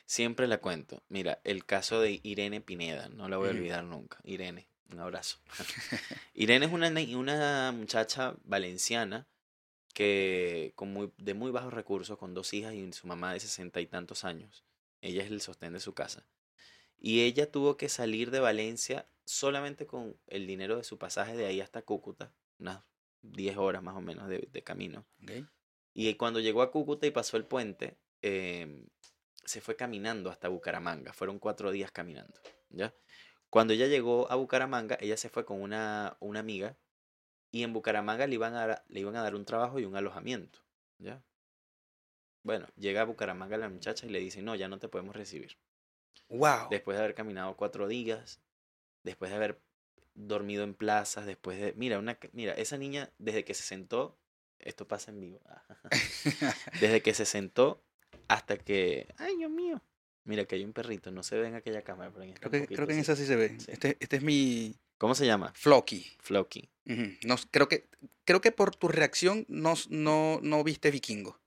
[0.05, 1.03] siempre la cuento.
[1.09, 4.19] Mira, el caso de Irene Pineda, no la voy a olvidar nunca.
[4.23, 5.39] Irene, un abrazo.
[6.33, 9.27] Irene es una, una muchacha valenciana
[9.93, 13.81] que con muy, de muy bajos recursos, con dos hijas y su mamá de sesenta
[13.81, 14.63] y tantos años.
[15.01, 16.25] Ella es el sostén de su casa.
[16.97, 21.45] Y ella tuvo que salir de Valencia solamente con el dinero de su pasaje de
[21.45, 22.83] ahí hasta Cúcuta, unas
[23.21, 25.05] 10 horas más o menos de, de camino.
[25.93, 28.87] Y cuando llegó a Cúcuta y pasó el puente, em,
[29.45, 31.13] se fue caminando hasta Bucaramanga.
[31.13, 32.93] Fueron cuatro días caminando, ¿ya?
[33.49, 36.77] Cuando ella llegó a Bucaramanga, ella se fue con una, una amiga
[37.51, 39.95] y en Bucaramanga le iban, a, dar- le iban a dar un trabajo y un
[39.95, 40.59] alojamiento,
[40.99, 41.23] ¿ya?
[42.43, 45.57] Bueno, llega a Bucaramanga la muchacha y le dice, no, ya no te podemos recibir.
[46.29, 46.69] Wow.
[46.69, 48.41] Después de haber caminado cuatro días,
[49.03, 49.61] después de haber
[50.27, 51.73] dormido en plazas, después de...
[51.77, 54.17] Mira, una, mira, esa niña desde que se sentó,
[54.59, 55.41] esto pasa en vivo,
[56.81, 57.83] desde que se sentó
[58.27, 59.07] hasta que...
[59.17, 59.81] Ay, Dios mío.
[60.25, 62.51] Mira, que hay un perrito, no se ve en aquella cámara, pero en esta creo
[62.51, 63.59] que, poquito creo que en esa sí se ve.
[63.59, 63.71] Sí.
[63.71, 65.53] Este, este es mi ¿Cómo se llama?
[65.55, 66.05] Floki.
[66.85, 67.03] Ujú.
[67.25, 67.87] No, creo, que,
[68.25, 71.39] creo que por tu reacción no, no, no viste Vikingo.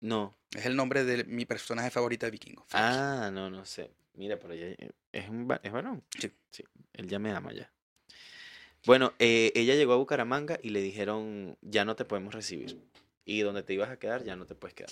[0.00, 0.36] No.
[0.50, 2.64] Es el nombre de mi personaje favorito de Vikingo.
[2.66, 2.84] Floki.
[2.84, 3.92] Ah, no, no sé.
[4.14, 6.02] Mira, pero ella eh, es un es varón.
[6.18, 6.32] Sí.
[6.50, 6.64] Sí,
[6.94, 7.72] él ya me ama ya.
[8.86, 12.78] Bueno, eh, ella llegó a Bucaramanga y le dijeron, ya no te podemos recibir.
[13.24, 14.90] Y donde te ibas a quedar, ya no te puedes quedar.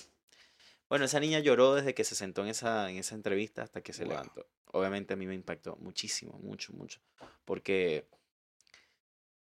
[0.89, 3.93] Bueno, esa niña lloró desde que se sentó en esa, en esa entrevista hasta que
[3.93, 4.11] se Wow.
[4.11, 4.47] levantó.
[4.73, 7.01] Obviamente a mí me impactó muchísimo, mucho, mucho.
[7.45, 8.05] Porque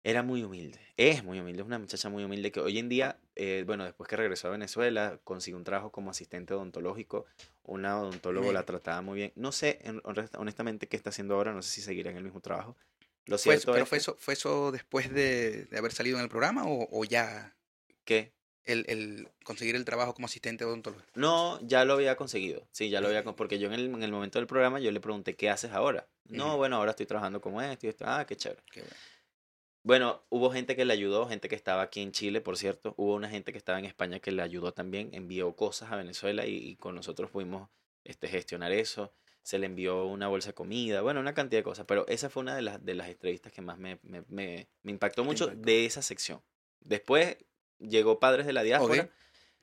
[0.03, 0.79] era muy humilde.
[0.95, 4.07] Es muy humilde, es una muchacha muy humilde que hoy en día, eh, bueno, después
[4.07, 7.25] que regresó a Venezuela, consiguió un trabajo como asistente odontológico.
[7.63, 9.33] Una odontólogo la trataba muy bien.
[9.35, 11.53] No sé, en- honest- honestamente, qué está haciendo ahora.
[11.53, 12.77] No sé si seguirá en el mismo trabajo.
[13.27, 16.23] Lo Fue cierto ¿Pero es fue eso, fue eso después de, de haber salido en
[16.23, 17.55] el programa o, o ya
[18.05, 18.33] ¿Qué?
[18.63, 21.03] el, el conseguir el trabajo como asistente odontólogo?
[21.15, 22.67] No, ya lo había conseguido.
[22.71, 24.99] Sí, ya lo había porque yo en el, en el momento del programa yo le
[24.99, 26.07] pregunté, ¿qué haces ahora?
[26.25, 26.57] No, Ujú.
[26.57, 28.05] bueno, ahora estoy trabajando como esto y esto.
[28.07, 28.61] Ah, qué chévere.
[28.71, 28.95] Qué bueno.
[29.83, 32.93] Bueno, hubo gente que le ayudó, gente que estaba aquí en Chile, por cierto.
[32.97, 36.45] Hubo una gente que estaba en España que le ayudó también, envió cosas a Venezuela
[36.45, 37.69] y, y con nosotros pudimos
[38.03, 39.13] este, gestionar eso.
[39.47, 41.85] Se le envió una bolsa de comida, bueno, una cantidad de cosas.
[41.87, 44.91] Pero esa fue una de las, de las entrevistas que más me, me, me- me
[44.91, 45.65] impactó mucho impactó.
[45.65, 46.41] de esa sección.
[46.81, 47.37] Después
[47.79, 49.09] llegó Padres de la Diáspora.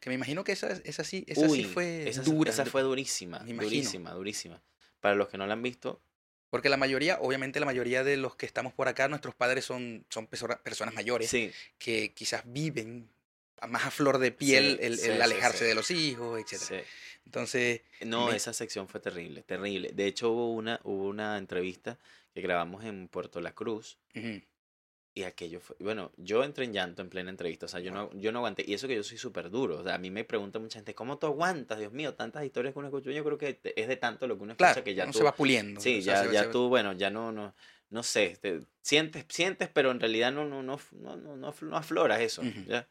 [0.00, 2.50] Que me imagino que esa, esa sí, esa sí fue esa, dura.
[2.50, 4.62] esa fue durísima, durísima, durísima.
[5.00, 6.00] Para los que no la han visto,
[6.48, 10.06] Porque la mayoría, obviamente la mayoría de los que estamos por acá, nuestros padres son,
[10.08, 13.10] son persona- personas mayores sí, que quizás viven
[13.66, 15.64] más a flor de piel Sí, el, sí, el sí, alejarse sí.
[15.64, 16.84] de los hijos, etc.
[17.24, 19.90] Entonces, No, Me- esa sección fue terrible, terrible.
[19.94, 21.98] De hecho, hubo una, hubo una entrevista
[22.34, 23.98] que grabamos en Puerto La Cruz
[25.16, 28.10] y aquello fue, bueno, yo entré en llanto en plena entrevista, o sea, yo no,
[28.14, 28.64] yo no aguanté.
[28.66, 30.92] Y eso que yo soy súper duro, o sea, a mí me pregunta mucha gente,
[30.94, 31.78] ¿cómo tú aguantas?
[31.78, 33.12] Dios mío, tantas historias que uno escucha.
[33.12, 35.12] Yo creo que te- es de tanto lo que uno escucha claro, que ya uno
[35.12, 35.80] tú, se va puliendo.
[35.80, 37.54] sí, o sea, ya, se- ya se- tú, bueno, ya no, no,
[37.90, 42.20] no sé, te- sientes, sientes, pero en realidad no, no, no, no, no, no, afloras
[42.20, 42.88] eso, ya.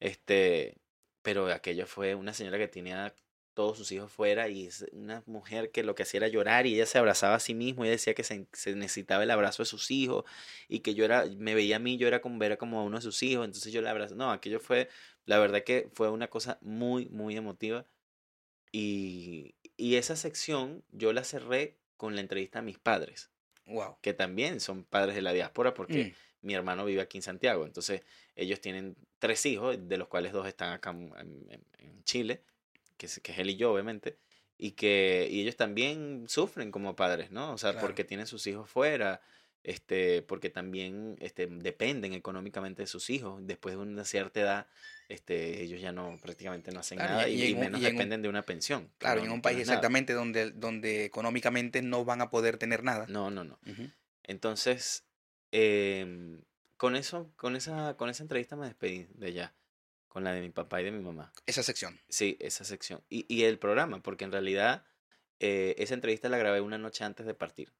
[0.00, 0.76] Este,
[1.22, 3.14] pero aquello fue una señora que tenía
[3.54, 6.74] todos sus hijos fuera y es una mujer que lo que hacía era llorar y
[6.74, 9.62] ella se abrazaba a sí misma y ella decía que se, se necesitaba el abrazo
[9.62, 10.24] de sus hijos
[10.68, 12.98] y que yo era, me veía a mí, yo era como, era como a uno
[12.98, 14.14] de sus hijos, entonces yo la abrazé.
[14.14, 14.90] No, aquello fue,
[15.24, 17.86] la verdad que fue una cosa muy, muy emotiva
[18.72, 23.30] y, y esa sección yo la cerré con la entrevista a mis padres,
[23.66, 23.96] Wow.
[24.02, 27.64] que también son padres de la diáspora porque Mm, mi hermano vive aquí en Santiago.
[27.64, 28.02] Entonces,
[28.36, 31.12] ellos tienen tres hijos, de los cuales dos están acá en,
[31.50, 32.42] en- en Chile,
[32.96, 34.18] que es, que es él y yo, obviamente.
[34.58, 37.52] Y que y ellos también sufren como padres, ¿no?
[37.52, 37.86] O sea, Claro.
[37.86, 39.20] porque tienen sus hijos fuera,
[39.62, 43.40] este, porque también este, dependen económicamente de sus hijos.
[43.46, 44.66] Después de una cierta edad,
[45.08, 47.60] este, ellos ya no, prácticamente no hacen Claro, nada y- y, y y en un-
[47.60, 48.90] menos y en un- dependen de una pensión.
[48.98, 49.78] Claro, no- en un país no es nada.
[49.78, 53.06] exactamente donde, donde económicamente no van a poder tener nada.
[53.08, 53.58] No, no, no.
[54.22, 55.04] Entonces,
[55.52, 56.40] em,
[56.76, 59.54] con eso, con esa, con esa entrevista me despedí de allá,
[60.08, 61.32] con la de mi papá y de mi mamá.
[61.46, 61.98] Esa sección.
[62.08, 63.02] Sí, esa sección.
[63.08, 64.84] Y, y el programa, porque en realidad
[65.40, 67.72] eh, esa entrevista la grabé una noche antes de partir.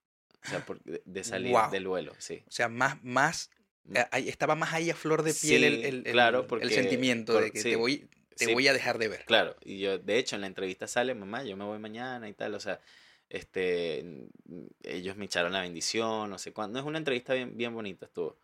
[0.44, 2.44] O sea, por- de, salir del vuelo, sí.
[2.47, 3.51] O sea, más, más,
[3.88, 3.94] Mm.
[4.26, 7.42] estaba más ahí a flor de piel el, Sí, el- el- claro, el sentimiento por-
[7.44, 9.24] de que sí, te, voy, te sí, voy a dejar de ver.
[9.26, 12.32] Claro, y yo, de hecho, en la entrevista sale, mamá, yo me voy mañana y
[12.34, 12.80] tal, o sea,
[13.28, 14.05] este,
[14.82, 16.78] ellos me echaron la bendición, no sé cuándo.
[16.80, 18.36] Es una entrevista bien, bien bonita, estuvo.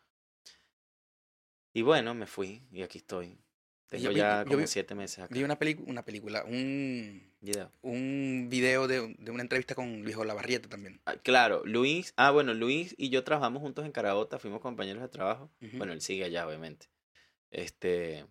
[1.73, 3.39] Y bueno, me fui y aquí estoy.
[3.89, 5.35] Tengo Yo ya como vi- siete meses acá.
[5.35, 7.71] Vi una, una película, un, Video.
[7.83, 11.01] un video de, de una entrevista con Luis Olavarrieta también.
[11.05, 15.09] Ah, Claro, Luis, ah, bueno, Luis y yo trabajamos juntos en Carabota, fuimos compañeros de
[15.09, 15.51] trabajo.
[15.61, 15.77] Ujú.
[15.79, 16.87] Bueno, él sigue allá, obviamente.
[17.51, 18.27] Este,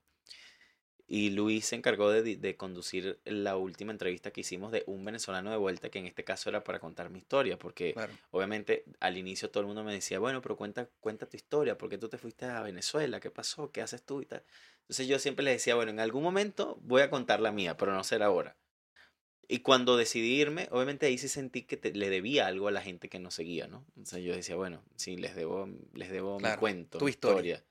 [1.14, 5.52] y Luis se encargó de, de conducir la última entrevista que hicimos de un venezolano
[5.52, 8.14] de vuelta, que en este caso era para contar mi historia, porque Claro.
[8.32, 11.90] obviamente al inicio todo el mundo me decía, bueno, pero cuenta, cuenta tu historia, ¿por
[11.90, 13.20] qué tú te fuiste a Venezuela?
[13.20, 13.72] ¿Qué pasó?
[13.74, 14.22] ¿Qué haces tú?
[14.22, 14.42] Y tal.
[14.84, 17.94] Entonces yo siempre les decía, bueno, en algún momento voy a contar la mía, pero
[17.94, 18.56] no será ahora.
[19.50, 22.82] Y cuando decidí irme, obviamente ahí sí sentí que te- le debía algo a la
[22.82, 23.84] gente que nos seguía, ¿no?
[24.02, 27.62] O sea, yo decía, bueno, sí, les debo, les debo mi cuento, tu historia.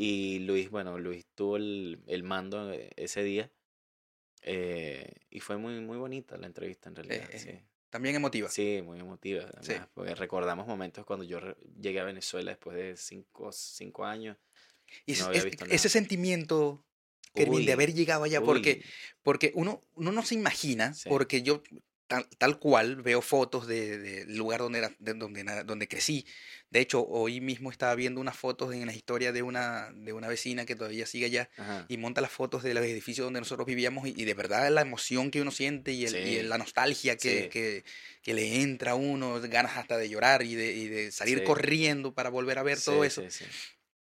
[0.00, 3.50] Y Luis, bueno, Luis tuvo el, el mando eh, ese día.
[4.42, 7.28] eh, y fue muy, muy bonita la entrevista en realidad.
[7.32, 7.50] eh, sí.
[7.90, 8.48] También emotiva.
[8.48, 9.50] Sí, muy emotiva.
[9.60, 9.72] Sí.
[9.94, 11.40] Porque recordamos momentos cuando yo
[11.80, 14.36] llegué a Venezuela después de cinco, cinco años.
[15.04, 16.84] Y ese, no había es- ese sentimiento,
[17.34, 18.84] Kervin, Uy, de haber llegado allá, porque,
[19.22, 21.08] porque uno, uno no se imagina, Sí.
[21.08, 21.62] porque yo
[22.08, 26.26] tal, tal cual veo fotos de- del lugar donde, era, de donde, donde crecí.
[26.70, 30.26] De hecho, hoy mismo estaba viendo unas fotos en la historia de una, de una
[30.28, 31.86] vecina que todavía sigue allá ajá.
[31.88, 34.80] y monta las fotos de los edificios donde nosotros vivíamos y, y de verdad la
[34.82, 36.42] emoción que uno siente y, el, Sí.
[36.42, 37.48] la nostalgia que, Sí.
[37.48, 37.84] que,
[38.22, 41.44] que le entra a uno, ganas hasta de llorar y de, y de salir Sí.
[41.44, 43.22] corriendo para volver a ver todo eso.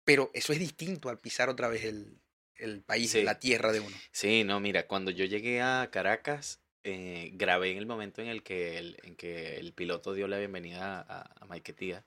[0.05, 2.19] Pero eso es distinto al pisar otra vez el,
[2.57, 3.97] el país, la tierra de uno.
[4.13, 8.43] Sí, no, mira, cuando yo llegué a Caracas, eh, grabé en el momento en el
[8.43, 12.05] que el, en que el piloto dio la bienvenida a, a Maiquetía.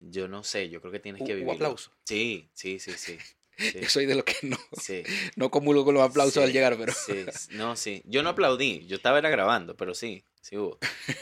[0.00, 1.52] Yo no sé, yo creo que tienes que hubo vivirlo.
[1.52, 1.92] aplauso.
[2.04, 3.18] Sí, sí, sí, sí.
[3.56, 5.04] Sí, Yo soy de los que no, sí,
[5.36, 8.02] no comulgo con los aplausos al llegar, pero sí, no, sí.
[8.04, 10.76] Yo no aplaudí, yo estaba era grabando, pero sí, sí hubo.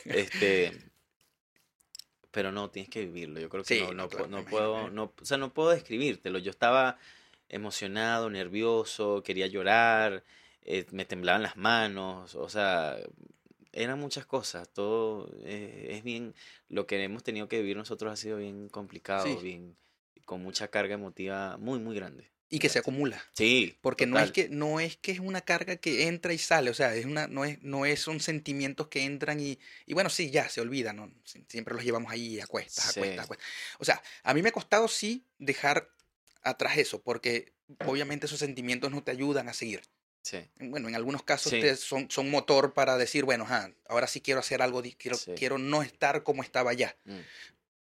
[0.06, 0.72] Este,
[2.30, 3.38] pero no, tienes que vivirlo.
[3.38, 6.38] Yo creo que no, no, claro, no puedo, no, o sea, no puedo describírtelo.
[6.38, 6.98] Yo estaba
[7.50, 10.24] emocionado, nervioso, quería llorar,
[10.64, 12.96] eh, me temblaban las manos, o sea,
[13.72, 16.34] eran muchas cosas, todo eh, es bien,
[16.68, 19.42] lo que hemos tenido que vivir nosotros ha sido bien complicado, Sí.
[19.42, 19.76] bien,
[20.24, 22.30] con mucha carga emotiva muy, muy grande.
[22.50, 23.22] Y que se acumula.
[23.32, 24.32] Sí, Porque no es total.
[24.32, 27.26] que no es que es una carga que entra y sale, o sea, es una
[27.26, 30.96] no es no es son sentimientos que entran y, y bueno, sí, ya se olvidan,
[30.96, 31.06] ¿no?
[31.24, 33.00] Sie- Siempre los llevamos ahí a cuestas, a Sí.
[33.00, 33.48] cuestas, a cuestas.
[33.78, 35.88] O sea, a mí me ha costado sí dejar
[36.42, 37.54] atrás eso, porque
[37.84, 39.82] obviamente esos sentimientos no te ayudan a seguir.
[40.22, 41.60] Sí, Bueno, en algunos casos Sí.
[41.60, 45.32] te- son, son motor para decir, bueno, ajá, ahora sí quiero hacer algo, quiero, Sí.
[45.36, 46.96] quiero no estar como estaba ya.
[47.04, 47.18] mm.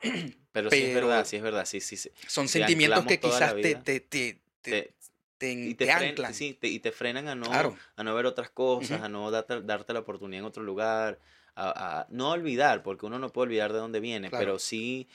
[0.52, 2.10] Pero, sí es verdad, sí es verdad, sí, sí, sí.
[2.28, 4.96] Son sentimientos que quizás te, te, te, te,
[5.38, 6.34] Te- y te te, fren- anclan.
[6.34, 7.78] sí, te- y te frenan a no, Claro.
[7.96, 11.20] a no ver otras cosas, a no darte, darte la oportunidad en otro lugar,
[11.56, 14.46] a, a no olvidar, porque uno no puede olvidar de dónde viene, Claro.
[14.46, 15.08] pero sí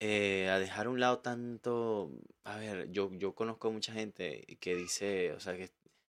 [0.00, 2.10] eh, a dejar a un lado tanto,
[2.44, 5.70] a ver, yo, yo conozco mucha gente que dice, o sea, que,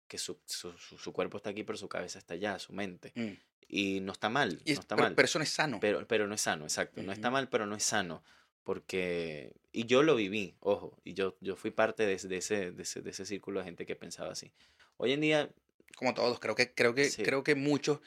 [0.07, 3.11] que su, su, su- cuerpo está aquí, pero su cabeza está allá, su mente.
[3.15, 3.31] Mm.
[3.67, 5.15] Y no está mal, Y es- no está pero, mal.
[5.15, 5.79] pero eso no es sano.
[5.79, 7.01] Pero, pero no es sano, exacto.
[7.01, 8.23] No está mal, pero no es sano.
[8.63, 12.81] Porque, y yo lo viví, ojo, y yo, yo fui parte de, de, ese, de,
[12.83, 14.51] ese, de ese círculo de gente que pensaba así.
[14.97, 15.49] Hoy en día,
[15.97, 17.21] como todos, creo que, creo que, Sí.
[17.23, 17.99] creo que muchos,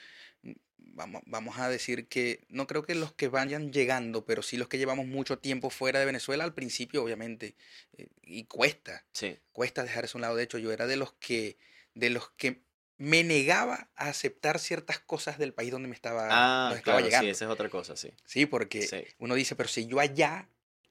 [0.42, 4.56] mm, vamos, vamos a decir que, no creo que los que vayan llegando, pero sí
[4.56, 7.54] los que llevamos mucho tiempo fuera de Venezuela, al principio, obviamente,
[7.96, 10.34] eh, y cuesta, sí, cuesta dejar eso a un lado.
[10.36, 11.56] De hecho, yo era de los que,
[11.98, 12.62] de los que
[12.96, 17.06] me negaba a aceptar ciertas cosas del país donde me estaba, ah, donde estaba claro,
[17.06, 17.30] sí, llegando.
[17.30, 20.48] esa es otra cosa, sí, Sí, porque sí, uno dice, pero si yo allá,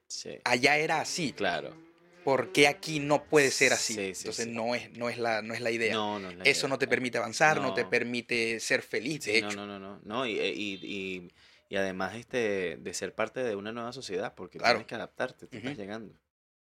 [0.07, 1.75] sí, allá era así, claro.
[2.23, 3.93] ¿por qué aquí no puede ser así?
[3.93, 5.93] Sí, sí, Entonces no es, no es la, no es la idea.
[5.93, 6.89] No, no es la Eso idea, no te claro.
[6.91, 7.73] permite avanzar, no.
[7.73, 9.51] te permite ser feliz, de hecho.
[9.55, 11.31] no, no, no, no, y, eh, y, y,
[11.69, 14.75] y además este, de ser parte de una nueva sociedad, porque Claro.
[14.75, 16.13] tienes que adaptarte, tú estás llegando.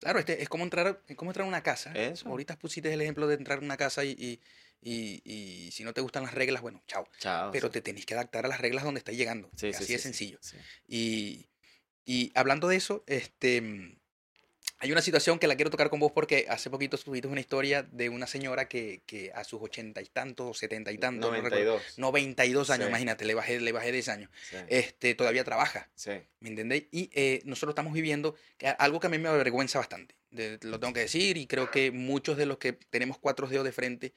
[0.04, 1.92] Claro, este, es como entrar, es como entrar a una casa.
[1.94, 2.28] Eso.
[2.30, 4.40] Ahorita pusiste el ejemplo de entrar a una casa y, y,
[4.82, 7.08] y- y si no te gustan las reglas, bueno, chao.
[7.20, 7.52] Chao.
[7.52, 7.74] Pero sí.
[7.74, 9.50] te tenés que adaptar a las reglas donde estás llegando.
[9.56, 10.40] Sí, sí, así sí, de sí, sencillo.
[10.88, 11.48] Y,
[12.06, 13.98] y hablando de eso, este,
[14.84, 17.84] hay una situación que la quiero tocar con vos porque hace poquito subiste una historia
[17.84, 21.56] de una señora que, que a sus ochenta y tantos, setenta y tantos, no recuerdo,
[21.98, 21.98] 92.
[22.00, 22.90] 92 años, Sí.
[22.90, 25.90] imagínate, le bajé, le bajé 10 años, Sí, este, todavía trabaja.
[25.96, 26.12] sí,
[26.42, 26.88] ¿Me entendéis?
[26.92, 28.36] Y eh, nosotros estamos viviendo
[28.78, 30.16] algo que a mí me avergüenza bastante.
[30.32, 33.64] de- lo tengo que decir y creo que muchos de los que tenemos cuatro dedos
[33.64, 34.14] de frente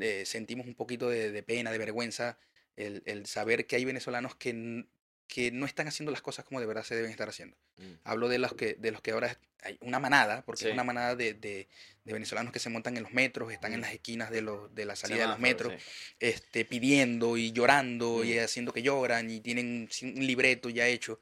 [0.00, 2.38] eh, sentimos un poquito de, de pena, de vergüenza,
[2.76, 4.84] el, el saber que hay venezolanos que,
[5.28, 7.54] que no están haciendo las cosas como de verdad se deben estar haciendo.
[7.76, 7.92] Mm.
[8.04, 10.68] Hablo de los que, de los que ahora hay una manada, porque Sí.
[10.68, 11.68] es una manada de, de-
[12.04, 13.82] de venezolanos que se montan en los metros, están en Mm.
[13.82, 16.14] las esquinas de, los, de la salida de los metros, sí.
[16.20, 18.44] este, pidiendo y llorando y Mm.
[18.44, 21.20] haciendo que lloran y tienen un libreto ya hecho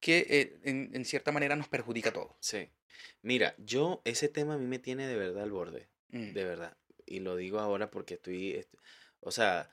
[0.00, 2.32] que eh, en, en cierta manera nos perjudica a todos.
[2.40, 2.68] sí.
[3.22, 6.76] Mira, yo, ese tema a mí me tiene de verdad al borde, de verdad.
[7.06, 8.72] Y lo digo ahora porque estoy, est-
[9.20, 9.70] o sea,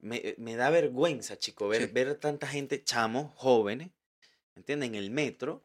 [0.00, 1.92] me, me da vergüenza, chico, ver, Sí.
[1.92, 3.88] ver tanta gente, chamos, jóvenes,
[4.54, 4.88] ¿me entiendes?
[4.88, 5.64] En el metro,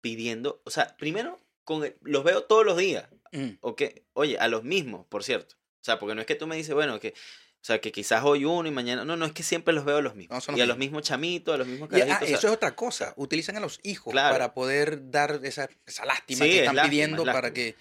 [0.00, 3.82] pidiendo, o sea, primero, con el- los veo todos los días, mm, ¿ok?
[4.14, 5.56] Oye, a los mismos, por cierto.
[5.56, 8.22] O sea, porque no es que tú me dices, bueno, que, o sea, que quizás
[8.24, 10.48] hoy uno y mañana, no, no, es que siempre los veo a los mismos.
[10.48, 11.02] No, y a los mismos.
[11.02, 12.22] chamitos, a los mismos Y, ah, carajitos.
[12.22, 13.12] o sea, eso es otra cosa.
[13.16, 14.32] Utilizan a los hijos Claro.
[14.34, 17.74] para poder dar esa, esa lástima Sí, que es están lástima, pidiendo es para que.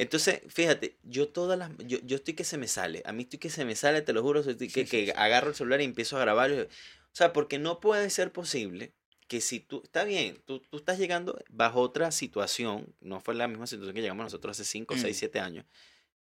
[0.00, 3.38] Entonces, fíjate, yo todas las, yo, yo estoy que se me sale, a mí estoy
[3.38, 6.16] que se me sale, te lo juro, estoy que, que agarro el celular y empiezo
[6.16, 6.50] a grabar.
[6.52, 6.66] O
[7.12, 8.92] sea, porque no puede ser posible
[9.28, 13.46] que si tú, está bien, tú, tú estás llegando bajo otra situación, no fue la
[13.46, 14.98] misma situación que llegamos nosotros hace 5, Mm.
[14.98, 15.66] 6, 7 años,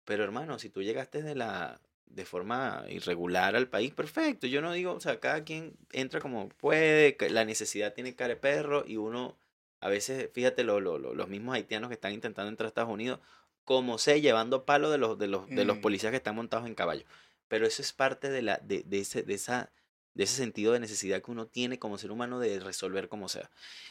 [0.05, 4.47] pero hermano, si tú llegaste de la de forma irregular al país, perfecto.
[4.47, 8.37] Yo no digo, o sea, cada quien entra como puede, la necesidad tiene cara de
[8.37, 9.37] perro y uno,
[9.81, 12.91] a veces, fíjate, lo, lo- lo- los mismos haitianos que están intentando entrar a Estados
[12.93, 13.19] Unidos,
[13.65, 15.81] como sé, llevando palo de los, de los, de los Mm.
[15.81, 17.05] policías que están montados en caballo.
[17.49, 19.73] Pero eso es parte de, la, de, de ese, de, esa,
[20.15, 23.51] de ese sentido de necesidad que uno tiene como ser humano de resolver como sea.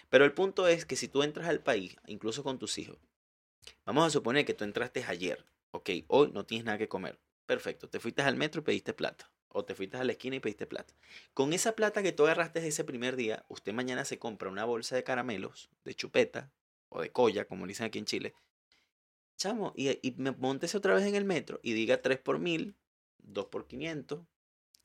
[0.10, 2.98] Pero el punto es que si tú entras al país, incluso con tus hijos,
[3.86, 7.20] vamos a suponer que tú entraste ayer, ok, hoy no tienes nada que comer.
[7.46, 9.30] Perfecto, te fuiste al metro y pediste plata.
[9.56, 10.96] O te fuiste a la esquina y pediste plata.
[11.36, 14.96] Con esa plata que tú agarraste ese primer día, usted mañana se compra una bolsa
[14.96, 16.52] de caramelos, de chupeta
[16.90, 18.34] o de colla, como le dicen aquí en Chile.
[19.44, 22.76] Chamo, y, y me montese otra vez en el metro y diga 3 por 1000,
[23.18, 24.22] 2 por 500,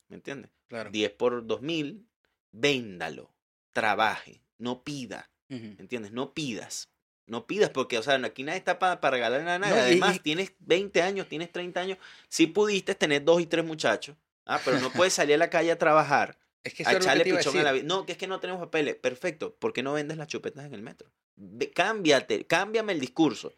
[0.09, 0.51] ¿me entiendes?
[0.67, 0.89] Claro.
[0.91, 2.05] 10 por 2000,
[2.51, 3.31] véndalo,
[3.71, 5.75] trabaje, no pida, Ujú.
[5.77, 6.11] ¿entiendes?
[6.11, 6.89] No pidas.
[7.25, 9.59] No pidas porque, o sea, aquí nadie está para regalar nada.
[9.59, 11.97] No, Además, y- tienes 20 años, tienes 30 años.
[12.27, 15.71] Si pudiste tener dos y tres muchachos, ah, pero no puedes salir a la calle
[15.71, 17.83] a trabajar, Es que a echarle a pichón a la vida.
[17.85, 18.95] No, que es que no tenemos papeles.
[18.95, 19.55] Perfecto.
[19.55, 21.09] ¿Por qué no vendes las chupetas en el metro?
[21.37, 23.53] Ve- cámbiate, cámbiame el discurso.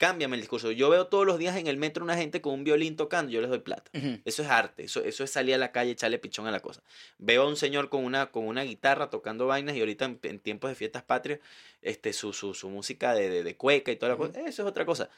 [0.00, 0.70] Cámbiame el discurso.
[0.70, 3.42] Yo veo todos los días en el metro una gente con un violín tocando, yo
[3.42, 3.90] les doy plata.
[4.24, 6.82] Eso es arte, eso, eso es salir a la calle, echarle pichón a la cosa.
[7.18, 10.38] Veo a un señor con una, con una guitarra tocando vainas y ahorita en, en
[10.40, 11.40] tiempos de fiestas patrias,
[11.82, 14.68] este, su, su, su música de, de, de cueca y toda la cosa, eso es
[14.68, 15.10] otra cosa.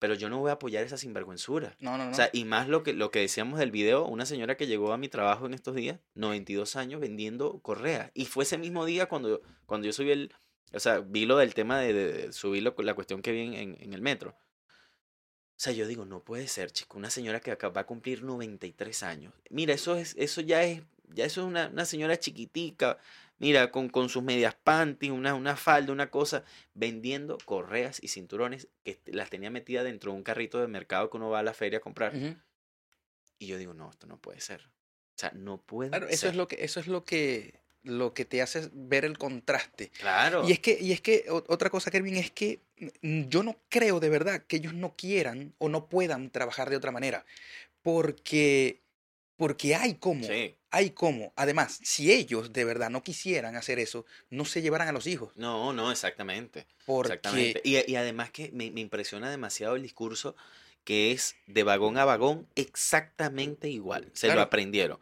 [0.00, 1.76] Pero yo no voy a apoyar esa sinvergüenzura.
[1.78, 2.10] No, no, no.
[2.10, 4.92] O sea, y más lo que, lo que decíamos del video, una señora que llegó
[4.92, 8.10] a mi trabajo en estos días, 92 años, vendiendo correas.
[8.14, 10.32] Y fue ese mismo día cuando, cuando yo subí el,
[10.72, 13.40] o sea, vi lo del tema de, de, de subir lo- la cuestión que vi
[13.42, 14.30] en, en, en el metro.
[14.30, 19.02] O sea, yo digo, no puede ser, chico, una señora que va a cumplir 93
[19.02, 19.34] años.
[19.50, 22.96] Mira, eso es, eso ya es, ya eso es una, una señora chiquitica,
[23.38, 28.68] mira, con, con sus medias panties, una, una falda, una cosa, vendiendo correas y cinturones
[28.84, 31.52] que las tenía metidas dentro de un carrito de mercado que uno va a la
[31.52, 32.14] feria a comprar.
[32.16, 32.36] Ujú.
[33.38, 34.62] Y yo digo, no, esto no puede ser.
[34.66, 36.30] O sea, no puede Claro, eso ser.
[36.30, 39.90] es lo que, eso es lo que, lo que te hace ver el contraste.
[39.98, 40.46] Claro.
[40.48, 42.60] Y es que, y es que otra cosa, Kervin, es que
[43.02, 46.76] mm, yo no creo de verdad que ellos no quieran o no puedan trabajar de
[46.76, 47.24] otra manera.
[47.82, 48.80] Porque,
[49.36, 50.24] porque hay cómo.
[50.26, 50.54] Sí.
[50.72, 51.32] Hay cómo.
[51.36, 55.36] Además, si ellos de verdad no quisieran hacer eso, no se llevaran a los hijos.
[55.36, 56.66] No, no, exactamente.
[56.84, 57.60] Porque Exactamente.
[57.64, 60.36] Y, y además que me, me impresiona demasiado el discurso
[60.84, 64.08] que es de vagón a vagón exactamente igual.
[64.12, 64.98] Se lo aprendieron.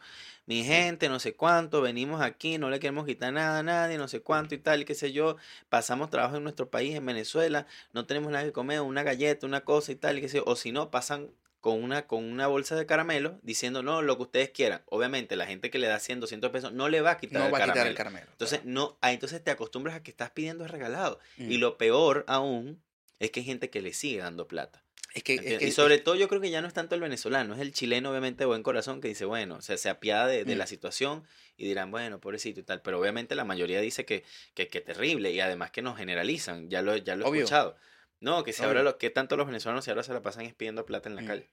[0.49, 4.09] Mi gente, no sé cuánto, venimos aquí, no le queremos quitar nada a nadie, no
[4.09, 5.37] sé cuánto y tal, qué sé yo.
[5.69, 9.61] Pasamos trabajo en nuestro país, en Venezuela, no tenemos nada que comer, una galleta, una
[9.61, 10.45] cosa y tal, y qué sé yo.
[10.47, 11.29] O si no, pasan
[11.61, 14.81] con una, con una bolsa de caramelo diciendo, no, lo que ustedes quieran.
[14.87, 17.49] Obviamente, la gente que le da 100, 200 pesos no le va a quitar no
[17.49, 17.91] el va a quitar caramelo.
[17.91, 18.27] el caramelo.
[18.33, 21.21] Entonces, no, ah, entonces te acostumbras a que estás pidiendo regalado.
[21.37, 21.53] Mm.
[21.53, 22.81] Y lo peor aún
[23.19, 24.83] es que hay gente que le sigue dando plata.
[25.15, 25.59] Es que, es ¿entiendes?
[25.61, 27.73] que- y sobre todo yo creo que ya no es tanto el venezolano, es el
[27.73, 30.59] chileno obviamente de buen corazón que dice, bueno, o sea, se apiada de, de Mm.
[30.59, 31.25] la situación
[31.57, 32.83] y dirán, bueno, pobrecito y tal.
[32.83, 36.83] Pero obviamente la mayoría dice que, que, que terrible y además que nos generalizan, ya
[36.83, 37.41] lo, ya lo he Obvio.
[37.45, 37.77] escuchado.
[38.21, 40.55] No, que si ahora lo, que tanto los venezolanos si ahora se la pasan es
[40.55, 41.27] pidiendo plata en la Mm.
[41.27, 41.51] calle.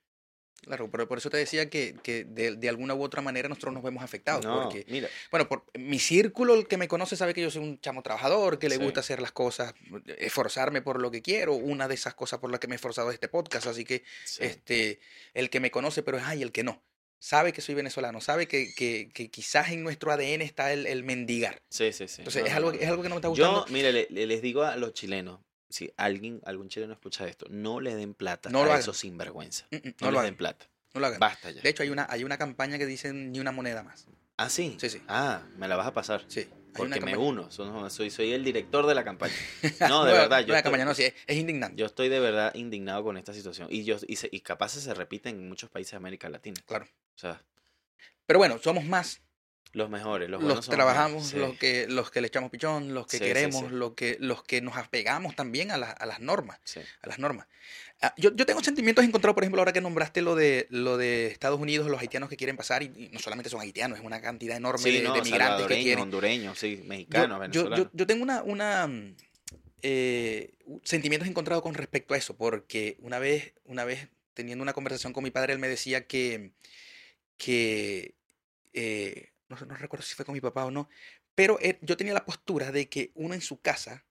[0.66, 3.74] Claro, pero por eso te decía que, que de, de alguna u otra manera nosotros
[3.74, 4.44] nos vemos afectados.
[4.44, 7.62] No, Porque, mira, bueno, por mi círculo, el que me conoce sabe que yo soy
[7.64, 8.84] un chamo trabajador, que le Sí.
[8.84, 9.74] gusta hacer las cosas,
[10.18, 11.54] esforzarme por lo que quiero.
[11.54, 13.68] Una de esas cosas por las que me he esforzado es este podcast.
[13.68, 15.00] Así que sí, este,
[15.34, 16.84] el que me conoce, pero es ay, el que no.
[17.20, 21.04] Sabe que soy venezolano, sabe que, que, que quizás en nuestro ADN está el, el
[21.04, 21.62] mendigar.
[21.70, 22.18] sí, sí, sí.
[22.20, 23.66] Entonces, No, es, algo, es algo que no me está gustando.
[23.66, 25.40] Yo, mire, le- le- les digo a los chilenos,
[25.76, 28.80] si alguien, algún chileno escucha esto, no le den plata No lo a hagan.
[28.80, 29.66] esos sinvergüenza.
[29.72, 30.66] Mm, mm, No, no, lo hagan, den plata.
[30.94, 31.20] no lo hagan.
[31.20, 31.62] Basta ya.
[31.62, 34.08] De hecho, hay una, hay una campaña que dice ni una moneda más.
[34.38, 34.78] Ah, sí.
[34.80, 35.02] Sí, sí.
[35.08, 36.24] Ah, me la vas a pasar.
[36.28, 36.48] Sí.
[36.74, 37.50] Porque me uno.
[37.90, 39.34] Soy, soy el director de la campaña.
[39.90, 40.40] No, de verdad.
[40.46, 41.78] Yo estoy, campaña, no, sí, es, es indignante.
[41.78, 43.68] yo estoy de verdad indignado con esta situación.
[43.72, 46.62] Y, yo, y, se- y capaz se repite en muchos países de América Latina.
[46.66, 46.86] Claro.
[46.86, 47.42] O sea,
[48.26, 49.22] Pero bueno, somos más
[49.76, 50.30] los mejores.
[50.30, 51.28] Los, los, buenos que somos trabajamos.
[51.28, 51.38] Sí.
[51.38, 53.68] los que los que le echamos pichón, los que Sí, queremos, sí.
[53.72, 56.60] Los, que, los que nos apegamos también a, la- a las normas,
[57.02, 57.48] a las normas.
[58.02, 61.28] Ah, yo, yo tengo sentimientos encontrados, por ejemplo, ahora que nombraste lo de lo de
[61.28, 64.20] Estados Unidos, los haitianos que quieren pasar, y, y no solamente son haitianos, es una
[64.22, 66.04] cantidad enorme de, no, de migrantes que quieren.
[66.04, 67.80] hondureños, sí, mexicanos, yo, venezolanos.
[67.86, 68.90] yo, yo tengo una, una
[69.82, 70.54] eh,
[70.84, 75.24] sentimientos encontrados con respecto a eso, porque una vez, una vez teniendo una conversación con
[75.24, 76.52] mi padre, él me decía que,
[77.38, 78.16] que
[78.74, 80.90] eh, no, no recuerdo si fue con mi papá o no,
[81.36, 84.06] pero él- yo tenía la postura de que uno en su casa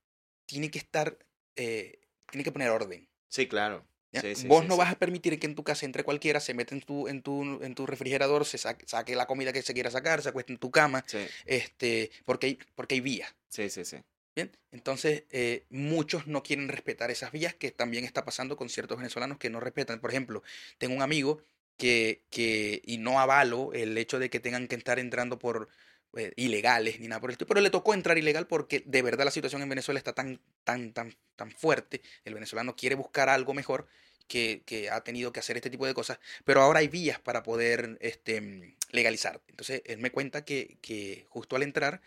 [0.47, 1.18] tiene que estar,
[1.57, 3.09] eh, tiene que poner orden.
[3.28, 3.87] Sí, claro.
[4.12, 4.20] ¿ya?
[4.20, 6.55] Sí, sí, Vos sí, no vas a permitir que en tu casa entre cualquiera, se
[6.55, 9.74] mete en tu, en tu, en tu refrigerador, se saque, saque la comida que se
[9.74, 11.05] quiera sacar, se acueste en tu cama,
[11.47, 13.35] este, porque hay, porque hay vías.
[13.49, 13.99] sí, sí, sí.
[14.37, 18.99] Bien, entonces eh, muchos no quieren respetar esas vías que también está pasando con ciertos
[18.99, 20.01] venezolanos que no respetan.
[20.01, 20.43] Por ejemplo,
[20.78, 21.41] tengo un amigo
[21.76, 25.68] que, que y no avalo el hecho de que tengan que estar entrando por
[26.16, 29.24] eh, ilegales ni nada por el estilo, pero le tocó entrar ilegal porque de verdad
[29.24, 32.02] la situación en Venezuela está tan, tan, tan, tan fuerte.
[32.24, 33.86] El venezolano quiere buscar algo mejor
[34.28, 37.42] que, que ha tenido que hacer este tipo de cosas, pero ahora hay vías para
[37.42, 39.40] poder este, mm, legalizar.
[39.48, 42.00] Entonces él me cuenta que, que justo al entrar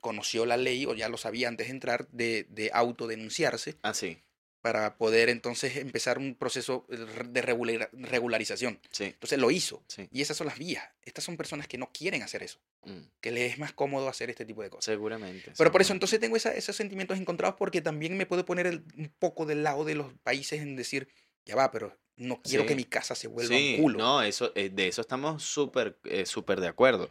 [0.00, 4.18] conoció la ley, o ya lo sabía antes de entrar, de, de autodenunciarse Ah, sí,
[4.66, 8.80] para poder entonces empezar un proceso de regular- regularización.
[8.90, 9.80] sí, Entonces lo hizo.
[9.86, 10.08] sí.
[10.10, 10.82] Y esas son las vías.
[11.04, 14.28] Estas son personas que no quieren hacer eso, Mm, que les es más cómodo hacer
[14.28, 14.86] este tipo de cosas.
[14.86, 15.52] seguramente.
[15.56, 15.92] Pero por eso seguramente.
[15.92, 19.62] entonces tengo esa- esos sentimientos encontrados porque también me puedo poner el- un poco del
[19.62, 21.06] lado de los países en decir,
[21.44, 22.68] ya va, pero no quiero Sí.
[22.68, 23.98] que mi casa se vuelva un culo.
[23.98, 27.08] no, eso, eh, de eso estamos súper eh, súper de acuerdo.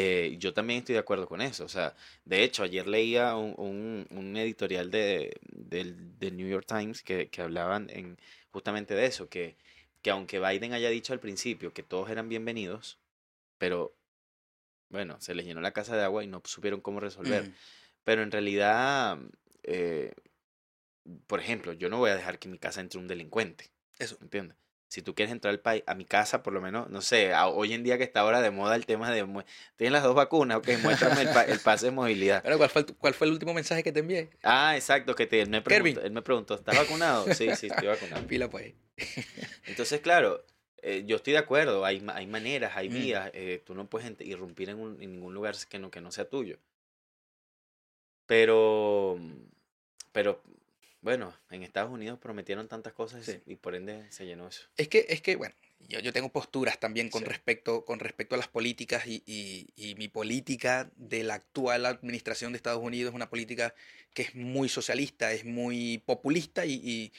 [0.00, 1.64] Eh, yo también estoy de acuerdo con eso.
[1.64, 1.94] O sea,
[2.24, 7.28] de hecho, ayer leía un, un- un editorial de, del, del New York Times que,
[7.30, 8.16] que hablaban en,
[8.50, 9.56] justamente de eso, que,
[10.02, 12.98] que aunque Biden haya dicho al principio que todos eran bienvenidos,
[13.58, 13.96] pero
[14.90, 17.44] bueno, se les llenó la casa de agua y no supieron cómo resolver.
[17.44, 17.54] Mm,
[18.04, 19.18] Pero en realidad,
[19.64, 20.12] eh,
[21.26, 23.70] por ejemplo, yo no voy a dejar que en mi casa entre un delincuente.
[23.98, 24.16] Eso.
[24.20, 24.56] ¿Entiendes?
[24.88, 27.46] Si tú quieres entrar al país, a mi casa, por lo menos, no sé, a-
[27.48, 29.22] hoy en día que está ahora de moda el tema de,
[29.76, 30.58] ¿tienes las dos vacunas?
[30.58, 32.42] Ok, muéstrame el, pa- el pase de movilidad.
[32.42, 34.30] Pero, ¿cuál fue, el, ¿cuál fue el último mensaje que te envié?
[34.42, 37.34] Ah, exacto, que te, él, me preguntó, él me preguntó, ¿estás vacunado?
[37.34, 38.26] Sí, sí, estoy vacunado.
[38.26, 38.72] Pila, pues.
[39.66, 40.42] Entonces, claro,
[40.80, 42.92] eh, yo estoy de acuerdo, hay, hay maneras, hay Mm.
[42.94, 46.10] vías, eh, tú no puedes irrumpir en, un- en ningún lugar que no, que no
[46.12, 46.58] sea tuyo.
[48.26, 49.18] Pero,
[50.12, 50.42] pero,
[51.08, 53.40] bueno, en Estados Unidos prometieron tantas cosas Sí.
[53.46, 54.66] y por ende se llenó eso.
[54.76, 57.28] Es que, es que bueno, yo, yo tengo posturas también con, Sí.
[57.28, 62.52] respecto, con respecto a las políticas y, y- y mi política de la actual administración
[62.52, 63.74] de Estados Unidos es una política
[64.12, 67.12] que es muy socialista, es muy populista y, y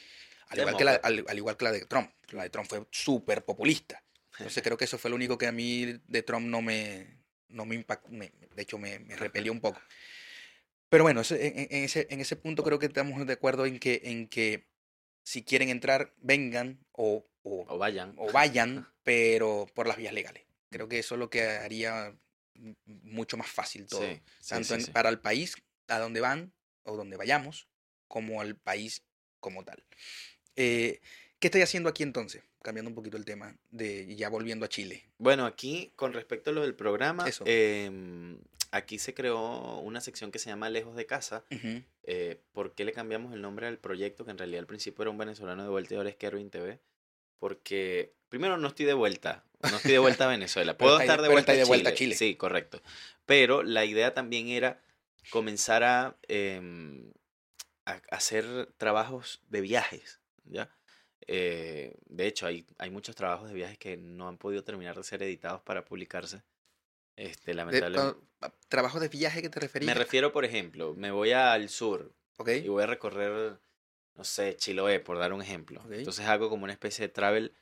[0.50, 2.10] al, igual que la, al, al igual que la de Trump.
[2.30, 4.02] La de Trump fue súper populista.
[4.38, 7.18] Entonces creo que eso fue lo único que a mí de Trump no me,
[7.48, 9.80] no me impactó, me- de hecho me, me repelió un poco.
[10.90, 14.28] Pero bueno, en, ese, en ese punto creo que estamos de acuerdo en que, en
[14.28, 14.66] que
[15.24, 18.14] si quieren entrar, vengan o, o, O vayan.
[18.18, 20.44] o vayan, pero por las vías legales.
[20.70, 22.14] Creo que eso es lo que haría
[22.84, 24.02] mucho más fácil todo.
[24.02, 24.90] Sí, tanto sí, en- sí.
[24.90, 25.54] para el país
[25.88, 27.68] a donde van o donde vayamos,
[28.08, 29.02] como al país
[29.38, 29.84] como tal.
[30.56, 31.00] Eh,
[31.38, 32.42] ¿Qué estoy haciendo aquí entonces?
[32.62, 35.04] Cambiando un poquito el tema, de ya volviendo a Chile.
[35.18, 37.44] Bueno, aquí con respecto a lo del programa, Eso.
[37.46, 38.38] em,
[38.70, 41.44] aquí se creó una sección que se llama Lejos de Casa.
[42.02, 44.24] Eh, ¿Por qué le cambiamos el nombre al proyecto?
[44.24, 46.80] Que en realidad al principio era un venezolano de vuelta y ahora es Kervin TV.
[47.38, 49.44] Porque, primero, no estoy de vuelta.
[49.62, 50.76] No estoy de vuelta a Venezuela.
[50.78, 52.14] Puedo estar de vuelta, está de a vuelta a Chile.
[52.14, 52.30] Chile.
[52.30, 52.82] Sí, correcto.
[53.26, 54.80] Pero la idea también era
[55.30, 57.12] comenzar a, em,
[57.84, 60.70] a a hacer trabajos de viajes, ¿ya?
[61.26, 65.04] Eh, de hecho, hay, hay muchos trabajos de viajes que no han podido terminar de
[65.04, 66.42] ser editados para publicarse.
[67.20, 68.18] Este, de- lamentablemente.
[68.40, 69.86] cuando- ¿Trabajo de viaje que te referías?
[69.94, 72.48] Me refiero, por ejemplo, me voy al sur, Ok.
[72.64, 73.58] y voy a recorrer,
[74.14, 75.82] no sé, Chiloé, por dar un ejemplo.
[75.90, 77.52] Entonces hago como una especie de travel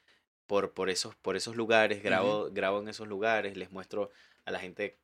[0.46, 4.11] por, por, esos, por esos lugares, grabo, grabo en esos lugares, les muestro
[4.44, 4.98] a la gente,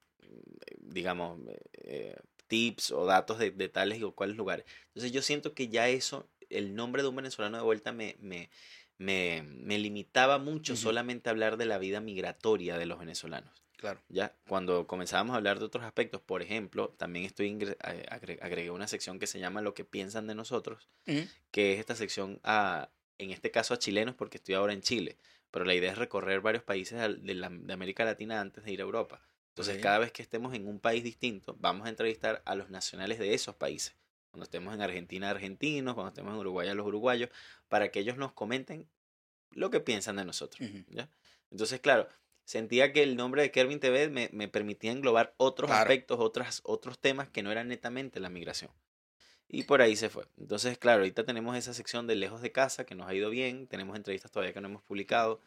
[0.79, 1.41] digamos,
[1.73, 4.65] eh, tips o datos de, de tales o cuáles lugares.
[4.89, 8.51] Entonces yo siento que ya eso, el nombre de un venezolano de vuelta me, me,
[8.99, 13.64] me, me limitaba mucho solamente a hablar de la vida migratoria de los venezolanos.
[13.85, 14.01] Claro.
[14.09, 18.71] Ya, cuando comenzábamos a hablar de otros aspectos, por ejemplo, también estoy eh, agre- agregué
[18.71, 22.41] una sección que se llama Lo que piensan de nosotros, Ujú, que es esta sección
[22.45, 25.19] a, en este caso a chilenos, porque estoy ahora en Chile,
[25.51, 28.81] pero la idea es recorrer varios países de, la- de América Latina antes de ir
[28.81, 29.21] a Europa.
[29.51, 33.19] Entonces, cada vez que estemos en un país distinto, vamos a entrevistar a los nacionales
[33.19, 33.95] de esos países.
[34.31, 37.29] Cuando estemos en Argentina, argentinos, cuando estemos en Uruguay, a los uruguayos,
[37.69, 38.89] para que ellos nos comenten
[39.51, 40.67] lo que piensan de nosotros.
[40.89, 41.11] ¿ya?
[41.51, 42.09] Entonces, claro,
[42.45, 45.83] sentía que el nombre de Kervin TV me, me permitía englobar otros Claro.
[45.83, 48.71] aspectos, otras, otros temas que no eran netamente la migración.
[49.49, 50.25] Y por ahí se fue.
[50.39, 53.67] Entonces, claro, ahorita tenemos esa sección de lejos de casa que nos ha ido bien.
[53.69, 55.41] Tenemos entrevistas todavía que no hemos publicado.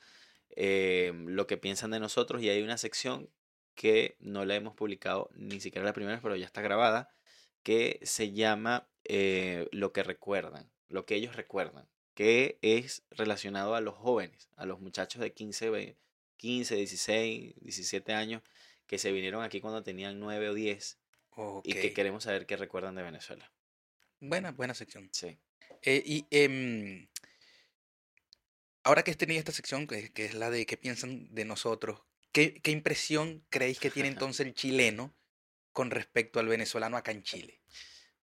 [0.55, 2.41] eh, lo que piensan de nosotros.
[2.41, 3.29] Y hay una sección
[3.75, 7.09] que no la hemos publicado ni siquiera la primera pero ya está grabada.
[7.63, 10.71] Que se llama eh, Lo que recuerdan.
[10.87, 11.87] Lo que ellos recuerdan.
[12.13, 15.97] Que es relacionado a los jóvenes, a los muchachos de 15, ve-
[16.38, 18.41] 15 16, 17 años
[18.85, 20.97] que se vinieron aquí cuando tenían 9 o 10
[21.63, 23.51] y que queremos saber qué recuerdan de Venezuela.
[24.19, 25.09] Buena, buena sección.
[25.11, 25.38] Sí.
[25.83, 27.07] Eh, y em,
[28.83, 32.59] ahora que tenía esta sección, que, que es la de qué piensan de nosotros, ¿qué,
[32.61, 35.13] qué impresión creéis que tiene entonces el chileno
[35.71, 37.61] con respecto al venezolano acá en Chile?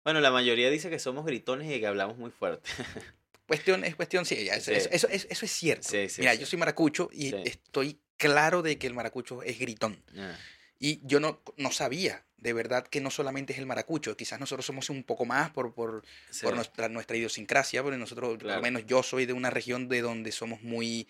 [0.04, 2.68] Bueno, la mayoría dice que somos gritones y que hablamos muy fuerte.
[3.52, 4.78] Cuestión, es cuestión, sí, ya, eso, Sí.
[4.78, 5.86] eso, eso, eso- eso es cierto.
[5.90, 10.02] Sí, sí, Mira, yo soy maracucho y estoy claro de que el maracucho es gritón.
[10.16, 10.38] Ah,
[10.78, 14.66] Y yo no, no sabía, de verdad, que no solamente es el maracucho, quizás nosotros
[14.66, 16.44] somos un poco más por, por, sí.
[16.44, 18.56] por nuestra, nuestra idiosincrasia, porque nosotros, por Claro.
[18.56, 21.06] lo menos yo soy de una región de donde somos muy,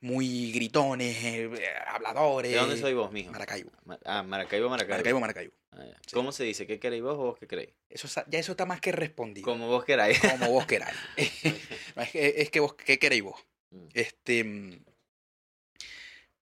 [0.00, 1.50] muy gritones, eh,
[1.86, 2.52] habladores.
[2.52, 3.32] ¿De dónde soy vos, mijo?
[3.32, 3.70] Maracaibo.
[3.86, 4.92] Ma- Ah, Maracaibo, Maracaibo.
[4.92, 5.52] Maracaibo, Maracaibo.
[5.72, 5.84] Ah.
[6.06, 6.14] Sí.
[6.14, 6.66] ¿Cómo se dice?
[6.66, 7.70] ¿Qué queréis vos o vos qué queréis?
[7.88, 9.44] Eso, ya eso está más que respondido.
[9.46, 10.20] Como vos queráis.
[10.20, 10.94] Como vos queráis.
[11.96, 13.40] Es, que, es que vos, ¿qué queréis vos?
[13.70, 13.86] Mm.
[13.94, 14.44] Este,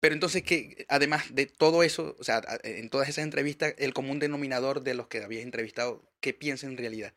[0.03, 4.19] pero entonces, que además de todo eso, o sea, en todas esas entrevistas, el común
[4.19, 7.13] denominador de los que habías entrevistado, ¿qué piensan en realidad?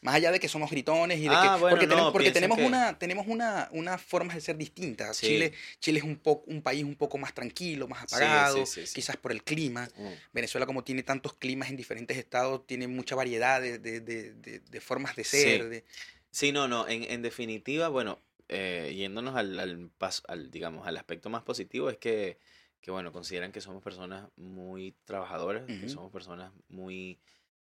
[0.00, 1.60] Más allá de que somos gritones y de Ah, que.
[1.60, 5.18] bueno, porque no, tenemos, porque tenemos que- una, tenemos una, una forma de ser distintas.
[5.18, 5.26] Sí.
[5.28, 9.16] Chile, Chile es un poco un país un poco más tranquilo, más apagado, sí, quizás
[9.16, 9.88] por el clima.
[9.96, 10.08] Mm.
[10.32, 15.14] Venezuela, como tiene tantos climas en diferentes estados, tiene mucha variedad de, de- de- formas
[15.14, 15.36] de Sí.
[15.36, 15.84] ser.
[16.32, 16.88] Sí, no, no.
[16.88, 18.18] En, en definitiva, bueno,
[18.48, 19.90] eh, yéndonos al, al,
[20.28, 22.38] al, digamos, al aspecto más positivo, es que,
[22.80, 25.88] que, bueno, consideran que somos personas muy trabajadoras, que Ujú.
[25.88, 27.18] somos personas muy,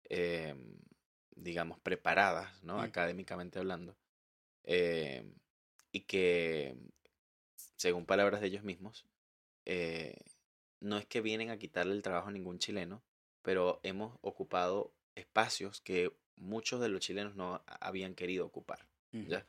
[0.08, 0.54] eh,
[1.36, 2.76] digamos, preparadas, ¿no?
[2.78, 2.80] Mm.
[2.80, 3.96] Académicamente hablando.
[4.64, 5.24] eh,
[5.92, 6.76] y que,
[7.76, 9.06] según palabras de ellos mismos,
[9.66, 10.16] eh,
[10.80, 13.02] no es que vienen a quitarle el trabajo a ningún chileno,
[13.42, 18.86] pero hemos ocupado espacios que muchos de los chilenos no habían querido ocupar.
[19.12, 19.46] ¿ya?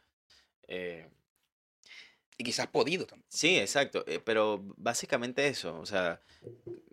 [0.68, 1.10] Eh,
[2.38, 3.26] Y quizás podido también.
[3.30, 6.22] Sí, exacto, eh, pero básicamente eso, o sea,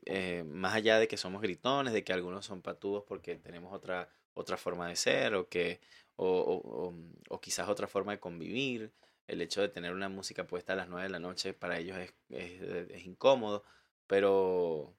[0.06, 4.08] eh, más allá de que somos gritones, de que algunos son patudos porque tenemos otra,
[4.34, 5.80] otra forma de ser o que,
[6.16, 6.94] o, o- o-
[7.28, 8.92] o quizás otra forma de convivir,
[9.26, 11.96] el hecho de tener una música puesta a las 9 de la noche para ellos
[11.98, 12.60] es, es,
[12.90, 13.62] es incómodo,
[14.06, 14.94] pero,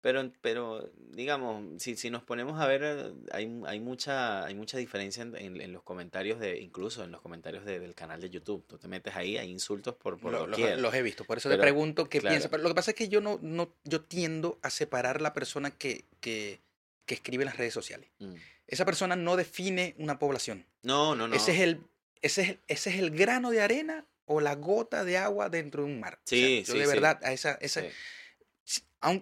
[0.00, 4.78] pero, pero digamos, si, si nos ponemos a ver, eh, hay, hay, mucha, hay mucha
[4.78, 8.30] diferencia en, en- en los comentarios de, incluso en los comentarios de- del canal de
[8.30, 8.64] YouTube.
[8.66, 11.48] Tú te metes ahí, hay insultos por, por Lo- los, los he visto, por eso
[11.48, 12.32] Pero, te pregunto qué claro.
[12.34, 12.48] piensa.
[12.48, 15.70] Pero lo que pasa es que yo no, no, yo tiendo a separar la persona
[15.70, 16.60] que, que,
[17.06, 18.08] que escribe en las redes sociales.
[18.20, 18.34] Mm.
[18.66, 20.64] Esa persona no define una población.
[20.82, 21.34] No, no, no.
[21.36, 21.80] Ese, es el,
[22.22, 25.90] ese, es ese es el grano de arena o la gota de agua dentro de
[25.90, 26.14] un mar.
[26.14, 26.90] O sea, Sí, yo sí, de sí.
[26.92, 27.88] verdad, a esa, esa, Sí,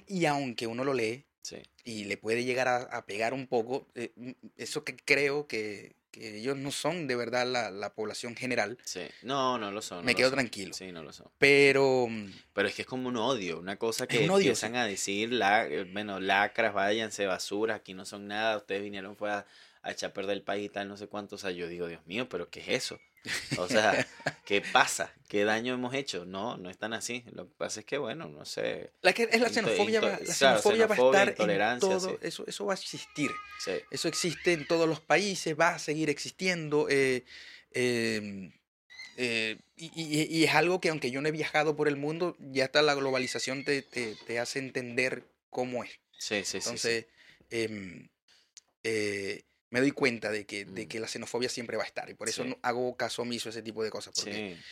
[0.07, 1.57] y aunque uno lo lee sí.
[1.85, 5.97] y le puede llegar a, a pegar un poco, eh, mm, eso que creo que,
[6.11, 9.03] que ellos no son de verdad la, la población general, sí.
[9.23, 9.99] No, no lo son.
[9.99, 10.37] no me lo quedo son.
[10.37, 10.75] tranquilo.
[10.75, 11.29] Sí, no lo son.
[11.39, 14.77] Pero mm, Pero es que es como un odio, una cosa que un odio, empiezan
[14.77, 19.31] a decir, la, eh, bueno, lacras, váyanse, basura, aquí no son nada, ustedes vinieron fue
[19.31, 19.47] a,
[19.83, 21.37] a echar a perder el país y tal, no sé cuánto.
[21.37, 22.99] O sea, yo digo, Dios mío, pero ¿qué es eso?
[23.59, 24.07] O sea,
[24.45, 25.13] ¿qué pasa?
[25.29, 26.25] ¿Qué daño hemos hecho?
[26.25, 27.25] No, no es tan así.
[27.33, 28.91] Lo que pasa es que, bueno, no sé.
[29.03, 32.01] la, que es la xenofobia, va, la claro, xenofobia va a xenofobia, estar en todo,
[32.01, 32.17] sí.
[32.23, 33.31] eso, eso va a existir.
[33.65, 36.89] Sí, Eso existe en todos los países, va a seguir existiendo.
[36.89, 37.25] eh,
[37.73, 38.51] eh,
[39.17, 42.37] eh, y, y- y es algo que aunque yo no he viajado por el mundo,
[42.39, 45.91] ya hasta la globalización te, te, te hace entender cómo es.
[46.19, 46.61] sí, sí.
[46.61, 47.07] sí, sí.
[49.71, 50.89] Me doy cuenta de que, de Mm.
[50.89, 52.09] que la xenofobia siempre va a estar.
[52.11, 52.51] Y por eso Sí.
[52.51, 54.15] no hago caso omiso a ese tipo de cosas.
[54.15, 54.63] Porque, Sí,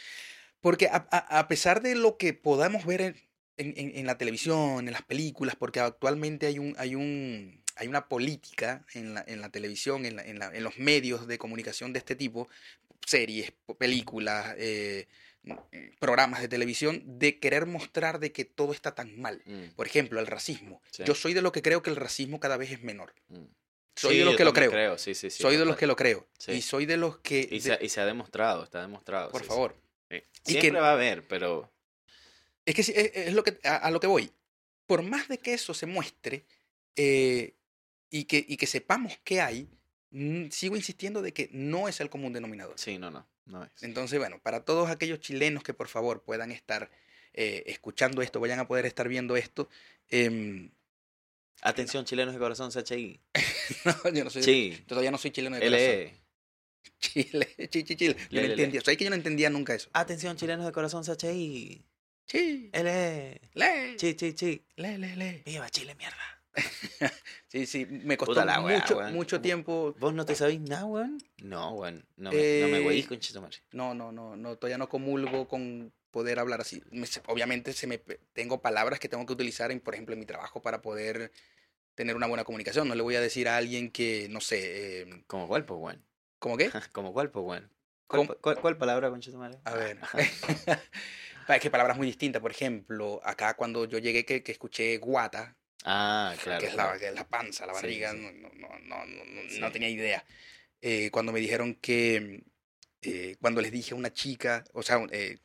[0.60, 3.14] porque a, a- a pesar de lo que podamos ver en,
[3.58, 8.84] en- la televisión, en las películas, porque actualmente hay un, hay un, hay una política
[8.94, 11.98] en la, en la televisión, en, la- en la- en los medios de comunicación de
[11.98, 12.48] este tipo,
[13.06, 15.06] series, películas, eh,
[15.42, 15.52] mm,
[16.00, 19.42] programas de televisión, de querer mostrar de que todo está tan mal.
[19.46, 20.82] mm, Por ejemplo, el racismo.
[20.90, 21.04] Sí.
[21.06, 23.14] Yo soy de los que creo que el racismo cada vez es menor.
[23.28, 23.44] mm.
[23.96, 24.98] Soy Sí, de los que lo también creo.
[24.98, 26.26] Sí, sí, soy de los que lo creo.
[26.48, 27.48] Y soy de los que...
[27.50, 29.30] Y se, y se ha demostrado, está demostrado.
[29.30, 29.74] por favor.
[30.10, 30.16] Sí.
[30.46, 31.72] Y que- Siempre va a haber, pero...
[32.66, 34.30] Es que es, es lo que, a, a lo que voy.
[34.86, 36.44] Por más de que eso se muestre
[36.96, 37.54] eh,
[38.10, 39.68] y, que, y que sepamos que hay,
[40.50, 42.78] sigo insistiendo de que no es el común denominador.
[42.78, 43.70] Sí, no, no, no es.
[43.82, 46.90] Entonces, bueno, para todos aquellos chilenos que por favor puedan estar
[47.34, 49.68] eh, escuchando esto, vayan a poder estar viendo esto.
[50.10, 50.70] em,
[51.62, 53.18] Atención, chilenos de corazón, CHI.
[53.84, 55.78] no, yo no soy, Sí, todavía no soy chileno de corazón.
[55.80, 56.26] LE.
[57.00, 58.16] Chile, chi, chi, Chile.
[58.30, 58.52] Yo no le, le.
[58.54, 58.80] entendía.
[58.80, 59.90] ¿Sabes que yo no entendía nunca eso?
[59.92, 61.84] Atención, chilenos de corazón, CHI.
[62.26, 63.40] Sí, LE.
[63.54, 64.62] le, Chi, chi, chi.
[64.76, 65.42] le, le, le.
[65.44, 66.16] Viva Chile, mierda.
[67.48, 69.14] Sí, sí, me costó la wea, mucho, weón.
[69.14, 69.94] mucho tiempo.
[69.98, 71.18] ¿Vos no te sabéis nada, weón?
[71.42, 72.04] No, weón.
[72.16, 73.58] No me, no me Eh, weís, conchito madre.
[73.72, 76.82] No, no, no, no, todavía no comulgo con poder hablar así.
[76.90, 77.98] Me obviamente se me
[78.32, 81.30] tengo palabras que tengo que utilizar, en, por ejemplo, en mi trabajo para poder
[81.96, 82.86] tener una buena comunicación.
[82.86, 86.04] No le voy a decir a alguien que, no sé, eh, ¿Como cuál, pues, weón?
[86.38, 86.70] ¿cómo qué?
[86.92, 87.72] ¿Como cuál, pues, weón?
[88.06, 89.58] ¿Cuál, cuál, cuál palabra, conchito madre?
[89.64, 89.98] A ver.
[91.48, 92.40] es que palabras muy distintas.
[92.40, 96.60] Por ejemplo, acá cuando yo llegué que, que escuché guata, Ah, claro.
[96.60, 98.18] que, es la, que es la panza, la Sí, barriga, sí.
[98.18, 99.60] no, no, no, no, no- Sí.
[99.60, 100.24] no tenía idea.
[100.80, 102.44] Eh, cuando me dijeron que,
[103.02, 105.38] eh, cuando les dije a una chica, o sea, eh,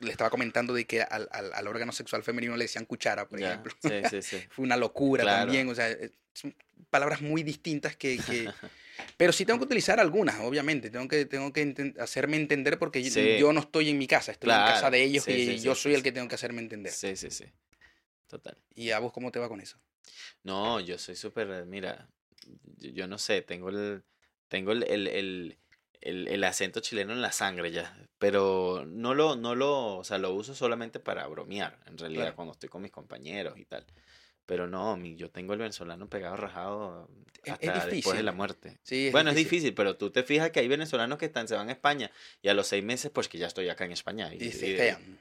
[0.00, 3.40] le estaba comentando de que al, al- al órgano sexual femenino le decían cuchara, por
[3.40, 3.74] ejemplo.
[3.82, 4.38] Sí, sí, sí.
[4.50, 5.42] Fue una locura Claro.
[5.46, 6.54] también, o sea, eh, son
[6.90, 8.18] palabras muy distintas que...
[8.18, 8.50] que-
[9.16, 13.02] pero sí tengo que utilizar algunas, obviamente, tengo que, tengo que enten- hacerme entender porque
[13.02, 13.36] yo- Sí.
[13.38, 15.64] yo no estoy en mi casa, estoy en casa Claro, de ellos sí, y sí,
[15.64, 16.92] yo soy el que tengo que hacerme entender.
[16.92, 17.44] Sí, sí, sí.
[18.28, 18.56] Total.
[18.74, 19.78] ¿Y a vos cómo te va con eso?
[20.42, 22.08] No, yo soy súper, mira,
[22.76, 24.02] yo, yo no sé, tengo el,
[24.48, 25.58] tengo el, el, el,
[26.00, 30.18] el, el acento chileno en la sangre ya, pero no lo, no lo, o sea,
[30.18, 32.36] lo uso solamente para bromear, en realidad, Claro.
[32.36, 33.84] cuando estoy con mis compañeros y tal.
[34.46, 37.08] Pero no, mi, yo tengo el venezolano pegado rajado
[37.42, 38.78] es hasta después de la muerte.
[38.84, 41.68] Sí, Bueno, es difícil, pero tú te fijas que hay venezolanos que están, se van
[41.68, 44.32] a España y a los seis meses, pues que ya estoy acá en España.
[44.32, 44.38] Y,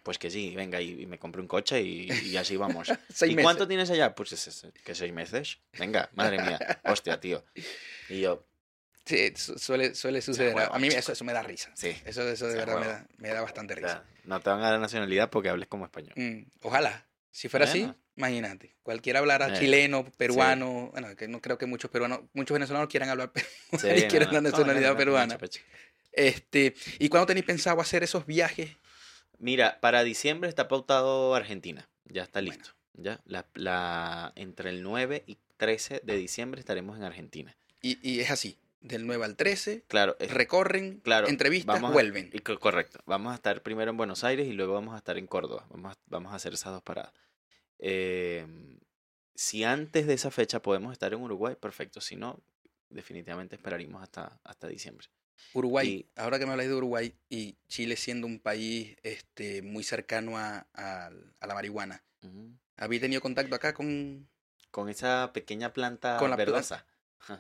[0.04, 2.88] pues que sí, venga, y, y me compré un coche y, así vamos.
[3.22, 3.42] ¿Y meses.
[3.42, 4.14] cuánto tienes allá?
[4.14, 5.58] Pues es- es- que seis meses.
[5.80, 7.44] Venga, madre mía, hostia, tío.
[8.10, 8.46] Y yo,
[9.06, 10.56] Sí, su- suele, suele suceder.
[10.56, 11.72] huevo, a mí eso, eso me da risa.
[11.76, 11.96] sí.
[12.06, 13.88] Eso, eso de verdad me da, me da bastante o risa.
[13.90, 16.14] sea, no te van a dar nacionalidad porque hables como español.
[16.16, 17.06] Mm, ojalá.
[17.32, 21.66] Si fuera así, Bueno, Imagínate, cualquiera hablará Eh, chileno, peruano, bueno, que no creo que
[21.66, 24.34] muchos peruanos, muchos venezolanos quieran hablar peruano Sí, y no, quieren no.
[24.36, 25.26] la nacionalidad no, peruana.
[25.34, 25.62] mucho pecho.
[26.14, 28.72] Este, ¿y cuándo tenéis pensado hacer esos viajes?
[29.38, 31.90] Mira, para diciembre está pautado Argentina.
[32.06, 32.54] Ya está Bueno.
[32.54, 32.70] listo.
[32.94, 37.54] Ya, la, la, entre el 9 y 13 de diciembre estaremos en Argentina.
[37.82, 41.94] Y, y es así, del 9 al 13, Claro, es- recorren, claro, entrevistas, vamos a-
[41.94, 42.32] vuelven.
[42.60, 43.00] correcto.
[43.06, 45.66] Vamos a estar primero en Buenos Aires y luego vamos a estar en Córdoba.
[45.70, 47.14] Vamos a, vamos a hacer esas dos paradas.
[47.80, 48.46] Eh,
[49.34, 52.00] si antes de esa fecha podemos estar en Uruguay, perfecto.
[52.02, 52.40] Si no,
[52.90, 55.08] definitivamente esperaríamos hasta, hasta diciembre.
[55.54, 59.84] Uruguay, y- ahora que me habláis de Uruguay y Chile siendo un país este, muy
[59.84, 61.10] cercano a, a-
[61.40, 62.04] a la marihuana.
[62.78, 64.28] ¿habéis tenido contacto acá con...?
[64.72, 66.86] Con esa pequeña planta Con la verdosa.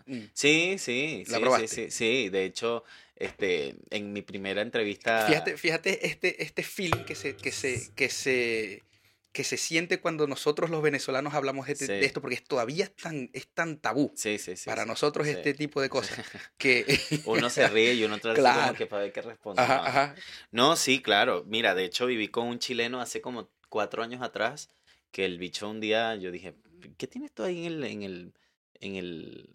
[0.07, 1.67] Mm, Sí, sí, ¿La sí, probaste?
[1.67, 2.29] sí, sí, sí.
[2.29, 2.83] De hecho,
[3.15, 5.25] este, en mi primera entrevista.
[5.27, 8.83] Fíjate, fíjate este, este feeling que se, que se, que se,
[9.31, 12.95] que se siente cuando nosotros los venezolanos hablamos de, este- de esto, porque todavía es
[12.95, 14.65] tan, es tan tabú Sí, sí, sí.
[14.69, 16.19] para nosotros este tipo de cosas
[16.57, 16.99] que...
[17.25, 18.61] Uno se ríe y uno trata Claro.
[18.67, 19.61] como que para ver qué responde.
[19.61, 19.83] ajá, No.
[19.83, 20.15] ajá.
[20.51, 21.43] No, sí, claro.
[21.47, 24.69] Mira, de hecho viví con un chileno hace como cuatro años atrás,
[25.11, 26.55] que el bicho un día, yo dije,
[26.97, 28.33] ¿qué tienes tú ahí en el, en el,
[28.79, 29.49] en el,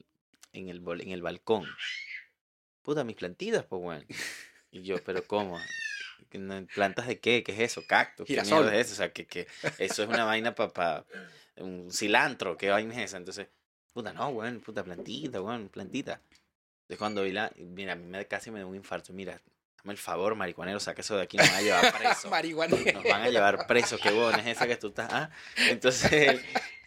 [0.53, 1.67] en el, bol- en el balcón?
[2.83, 4.07] Puta, mis plantitas, pues, weón.
[4.71, 5.59] Y yo, ¿pero cómo?
[6.29, 7.43] ¿Que no- ¿Plantas de qué?
[7.43, 7.83] ¿Qué es eso?
[7.87, 8.27] ¿Cactus?
[8.27, 8.63] ¿Qué Girasol.
[8.65, 8.95] mierda es eso?
[8.95, 9.47] O sea, que, que
[9.79, 11.05] eso es una vaina para
[11.57, 13.17] un cilantro, ¿qué vaina es esa?
[13.17, 13.49] Entonces,
[13.93, 16.21] puta, no, weón, puta plantita, weón, plantita.
[16.83, 19.41] Entonces cuando vi la, mira, a mí me, casi me dio un infarto, mira,
[19.79, 22.31] dame el favor, marihuanero, saca eso de aquí, nos van a llevar preso.
[22.95, 25.09] Nos van a llevar preso, qué bueno es esa que tú estás.
[25.13, 25.31] Ah,
[25.69, 26.41] entonces,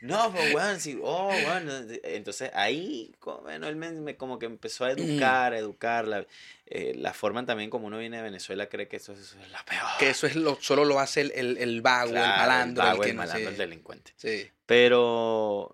[0.04, 1.72] no, pues, weón, sí, oh, bueno.
[2.04, 6.08] Entonces, ahí, bueno, él me, me como que empezó a educar, a educar.
[6.08, 6.26] La,
[6.66, 9.64] eh, la forma también como uno viene de Venezuela cree que eso, eso es la
[9.64, 9.88] peor.
[10.00, 13.02] Que eso es lo, solo lo hace el, el, el vago, el malandro, el, vago,
[13.02, 14.14] que el no malandro, el delincuente.
[14.18, 14.52] Sí.
[14.66, 15.74] Pero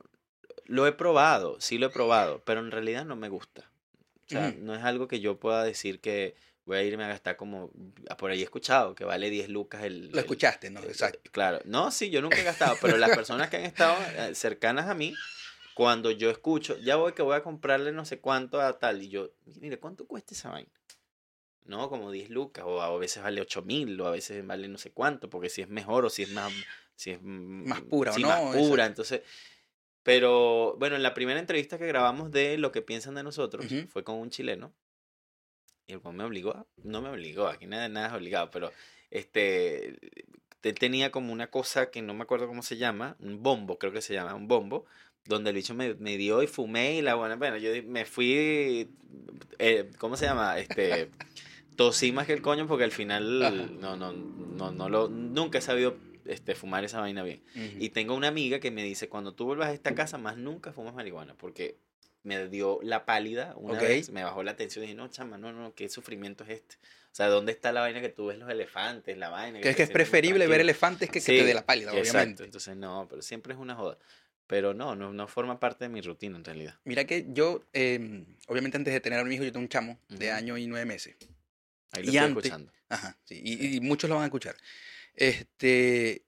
[0.66, 3.70] lo he probado, sí lo he probado, pero en realidad no me gusta.
[4.28, 6.36] O sea, no es algo que yo pueda decir que
[6.70, 7.72] voy a irme a gastar como,
[8.20, 10.12] por ahí he escuchado, que vale 10 lucas el...
[10.12, 10.82] Lo escuchaste, ¿no?
[10.82, 11.20] eh, Exacto.
[11.32, 14.88] Claro, no, sí, yo nunca he gastado, pero las personas que han estado eh, cercanas
[14.88, 15.16] a mí,
[15.74, 19.10] cuando yo escucho, ya voy que voy a comprarle no sé cuánto a tal, y
[19.10, 20.70] yo, mire, ¿cuánto cuesta esa vaina?
[21.66, 24.78] No, como 10 lucas, o a veces vale 8 mil, o a veces vale no
[24.78, 26.54] sé cuánto, porque si es mejor o si es más,
[26.96, 28.86] si es Más pura o sí, no, más pura, exacto.
[28.86, 29.22] entonces...
[30.02, 34.04] Pero bueno, en la primera entrevista que grabamos de lo que piensan de nosotros fue
[34.04, 34.74] con un chileno.
[35.90, 38.72] Y el cual me obligó, no me obligó, aquí nada, nada es obligado, pero
[39.10, 39.98] este
[40.62, 43.92] te- tenía como una cosa que no me acuerdo cómo se llama, un bombo, creo
[43.92, 44.86] que se llama, un bombo,
[45.26, 48.88] donde el bicho me, me dio y fumé y la buena, bueno, yo me fui,
[49.58, 50.60] eh, ¿cómo se llama?
[50.60, 51.10] Este,
[51.76, 53.40] tosí más que el coño porque al final
[53.80, 57.42] no, no, no, no lo, nunca he sabido este, fumar esa vaina bien.
[57.80, 60.72] Y tengo una amiga que me dice, cuando tú vuelvas a esta casa, más nunca
[60.72, 61.78] fumas marihuana, porque
[62.24, 65.52] me dio la pálida una vez, me bajó la tensión y dije, no, chama, no,
[65.54, 66.76] no, qué sufrimiento es este.
[67.12, 69.62] O sea, ¿dónde está la vaina que tú ves los elefantes, la vaina?
[69.62, 72.10] Que es que es preferible ver elefantes que que Sí, te dé la pálida, Exacto,
[72.18, 72.44] obviamente.
[72.46, 73.98] entonces no, pero siempre es una joda.
[74.48, 76.80] Pero no, no, no forma parte de mi rutina en realidad.
[76.84, 80.00] Mira que yo, eh, obviamente antes de tener a mi hijo, yo tengo un chamo
[80.10, 81.16] de año y nueve meses.
[81.92, 82.72] Ahí lo Y estoy antes- escuchando.
[82.90, 84.56] Ajá, sí, y, y muchos lo van a escuchar.
[85.14, 86.24] Este,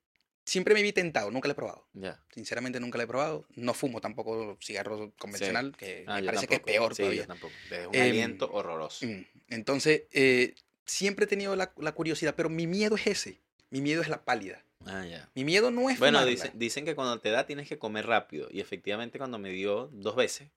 [0.45, 1.87] siempre me vi tentado, nunca lo he probado.
[1.93, 2.23] Ya.
[2.33, 3.45] Sinceramente nunca lo he probado.
[3.55, 7.21] No fumo tampoco cigarro convencional, que Ah, me parece que es peor Sí, todavía.
[7.21, 7.53] yo tampoco.
[7.69, 9.05] Es un Em, aliento horroroso.
[9.05, 13.41] Mm, Entonces, eh, siempre he tenido la, la curiosidad, pero mi miedo es ese.
[13.69, 14.63] Mi miedo es la pálida.
[14.85, 15.05] Ah.
[15.35, 18.47] Mi miedo no es Bueno, dicen, dicen que cuando te da tienes que comer rápido.
[18.51, 20.49] Y efectivamente cuando me dio dos veces,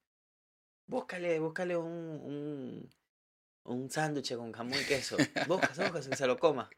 [0.87, 2.91] búscale, búscale un, un,
[3.65, 5.17] un sándwich con jamón y queso.
[5.49, 6.71] Búscase, búscase, se lo coma.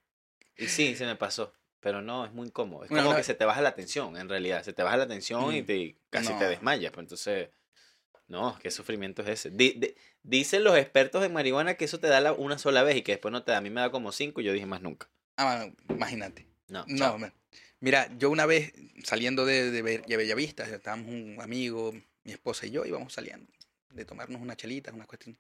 [0.57, 1.53] Y sí, se me pasó.
[1.81, 2.85] Pero no, es muy cómodo.
[2.85, 4.63] Es como no- que se te baja la tensión, en realidad.
[4.65, 6.39] Se te baja la tensión y Mm, te, casi no.
[6.39, 6.91] te desmayas.
[6.93, 7.51] Pues entonces,
[8.29, 9.51] no, qué sufrimiento es ese.
[9.51, 12.97] Di- di- dicen los expertos en marihuana que eso te da la- una sola vez
[12.97, 13.59] y que después no te da.
[13.59, 15.09] A mí me da como cinco y yo dije más nunca.
[15.37, 16.47] Ah, bueno, imagínate.
[16.69, 17.33] No, No, man.
[17.79, 18.73] Mira, yo una vez
[19.05, 21.93] saliendo de, de, de Bellavista, estábamos un amigo,
[22.25, 23.53] mi esposa y yo, íbamos saliendo
[23.91, 25.37] de tomarnos una chelita, una cuestión.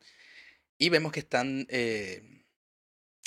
[0.78, 2.44] Y vemos que están eh,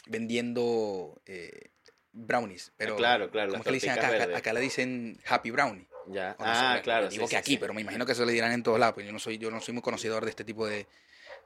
[0.05, 1.71] vendiendo eh,
[2.11, 2.71] brownies.
[2.77, 3.51] Pero, Ah, claro, claro.
[3.51, 4.15] ¿Cómo las es que le dicen torticas acá?
[4.15, 4.37] Acá- verdes.
[4.37, 5.87] Acá le dicen Happy Brownie.
[6.07, 6.29] Ya.
[6.39, 7.09] No Ah, claro.
[7.09, 7.57] Digo sí, que sí, aquí, sí.
[7.57, 9.51] pero me imagino que eso le dirán en todos lados, porque yo no soy, yo
[9.51, 10.87] no soy muy conocedor de este tipo de,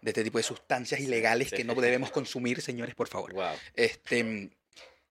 [0.01, 3.33] de este tipo de sustancias ilegales que no debemos consumir, señores, por favor.
[3.33, 3.55] Wow.
[3.75, 4.51] Este,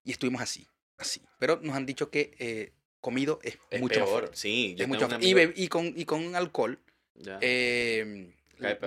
[0.04, 0.66] y estuvimos así,
[0.98, 1.20] así.
[1.38, 4.20] Pero nos han dicho que eh, comido es, Es mucho más peor.
[4.20, 6.78] fuerte, Sí, yo es tengo mucho más y, amigo- y con, y con alcohol
[7.16, 7.38] Ya.
[7.42, 8.41] eh, peor.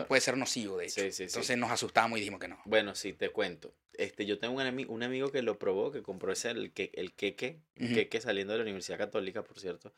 [0.08, 1.02] Puede ser nocivo, de hecho.
[1.02, 1.24] Sí, sí, sí.
[1.24, 2.60] Entonces nos asustamos y dijimos que no.
[2.66, 3.74] Bueno, sí, te cuento.
[3.94, 6.92] Este, yo tengo un, ami- un amigo que lo probó, que compró ese, el, que,
[6.96, 7.94] el queque, Ujú.
[7.94, 9.94] queque saliendo de la Universidad Católica, por cierto.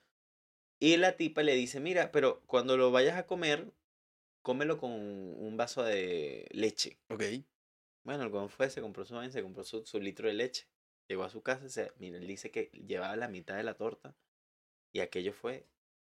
[0.80, 3.72] Y la tipa le dice, mira, pero cuando lo vayas a comer,
[4.44, 7.00] cómelo con un vaso de leche.
[7.10, 7.24] Ok.
[8.04, 10.68] Bueno, el huevón fue, se compró su vaina, se compró su, su litro de leche.
[11.08, 14.16] Llegó a su casa, se, mira, él dice que llevaba la mitad de la torta
[14.94, 15.66] y aquello fue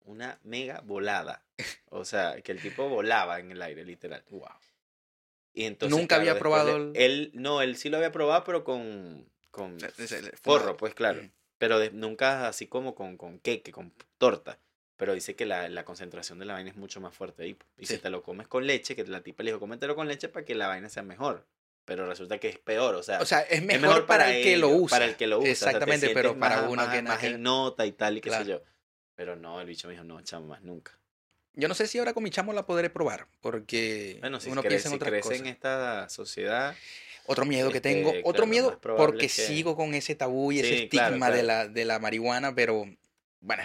[0.07, 1.43] una mega volada.
[1.91, 4.23] O sea, que el tipo volaba en el aire, literal.
[4.31, 4.43] Wow.
[5.55, 8.63] Y entonces, Nunca había probado le- el- Él, no, él sí lo había probado, pero
[8.65, 11.23] con, con Porro, porro, pues claro.
[11.23, 11.31] Mm.
[11.59, 14.59] Pero de- nunca así como con, con queque, con torta.
[14.99, 17.57] Pero dice que la, la concentración de la vaina es mucho más fuerte ahí.
[17.79, 17.95] Y Sí.
[17.97, 20.45] si te lo comes con leche, que la tipa le dijo, cómetelo con leche para
[20.45, 21.47] que la vaina sea mejor.
[21.87, 24.57] Pero resulta que es peor, o sea, O sea, es es mejor, para, el que
[24.57, 24.97] lo usa.
[24.99, 25.51] Para el que lo usa.
[25.53, 28.17] o sea, te Exactamente, pero para más- uno más- que más en nota y tal
[28.19, 28.45] y qué Claro.
[28.45, 28.63] sé yo.
[29.17, 30.93] Pero no, el bicho me dijo, no, chamo, más nunca.
[31.55, 34.61] Yo no sé si ahora con mi chamo la podré probar, porque Bueno, si, uno
[34.61, 35.41] crece, piensa en si otras crece cosas.
[35.41, 36.77] en esta sociedad,
[37.25, 40.61] Otro miedo que este, tengo, claro, otro miedo porque que- sigo con ese tabú y
[40.61, 41.47] ese Sí, claro, estigma de, claro.
[41.65, 42.85] la, de la marihuana, pero
[43.41, 43.63] bueno,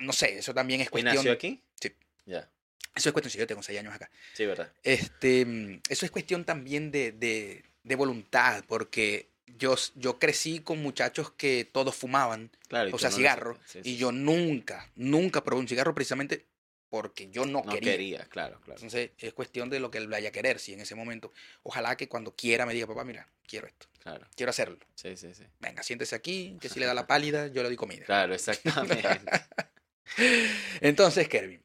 [0.00, 1.14] no sé, eso también es ¿y cuestión.
[1.16, 1.62] nació aquí?
[1.80, 1.92] Sí.
[2.26, 2.50] Ya,
[2.96, 4.10] Eso es cuestión, si yo tengo seis años acá.
[4.34, 4.72] sí, ¿verdad?
[4.82, 9.27] Este, mm, eso es cuestión también de, de, de voluntad, porque
[9.58, 13.82] yo, yo crecí con muchachos que todos fumaban, Claro, o sea, no cigarro, hiciste.
[13.82, 16.44] Sí, sí, y yo nunca, nunca probé un cigarro precisamente
[16.90, 17.92] porque yo no, no quería.
[17.92, 18.78] quería, claro, claro.
[18.80, 21.32] Entonces, es cuestión de lo que él vaya a querer, si en ese momento.
[21.62, 24.78] Ojalá que cuando quiera me diga, papá, mira, quiero esto, Claro, quiero hacerlo.
[24.94, 25.44] sí, sí, sí.
[25.60, 28.04] Venga, siéntese aquí, que si le da la pálida, yo le doy comida.
[28.06, 29.06] Claro, exactamente.
[30.80, 31.62] Entonces, Kervin,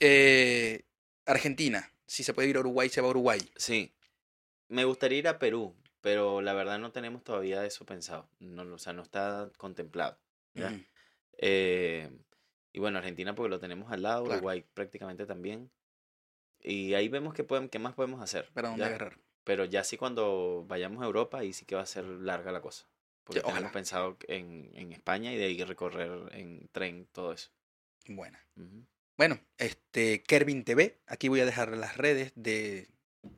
[0.00, 0.82] eh,
[1.26, 3.40] Argentina, si se puede ir a Uruguay, se va a Uruguay.
[3.56, 3.92] Sí.
[4.68, 5.74] Me gustaría ir a Perú,
[6.04, 8.28] pero la verdad no tenemos todavía eso pensado.
[8.38, 10.18] No, o sea, no está contemplado.
[10.52, 10.66] ¿ya?
[10.66, 10.80] Ujú.
[11.38, 12.10] Eh,
[12.74, 14.36] y bueno, Argentina porque lo tenemos al lado, Claro.
[14.36, 15.70] Uruguay prácticamente también.
[16.60, 18.50] Y ahí vemos qué, podemos, qué más podemos hacer.
[18.52, 19.18] ¿Para dónde agarrar?
[19.44, 22.60] Pero ya sí cuando vayamos a Europa, ahí sí que va a ser larga la
[22.60, 22.84] cosa.
[23.24, 27.48] Porque Ya, tenemos pensado en, en España y de ahí recorrer en tren, todo eso.
[28.06, 28.44] Buena.
[28.56, 28.84] Ujú.
[29.16, 32.90] Bueno, este, Kervin TV, aquí voy a dejar las redes de,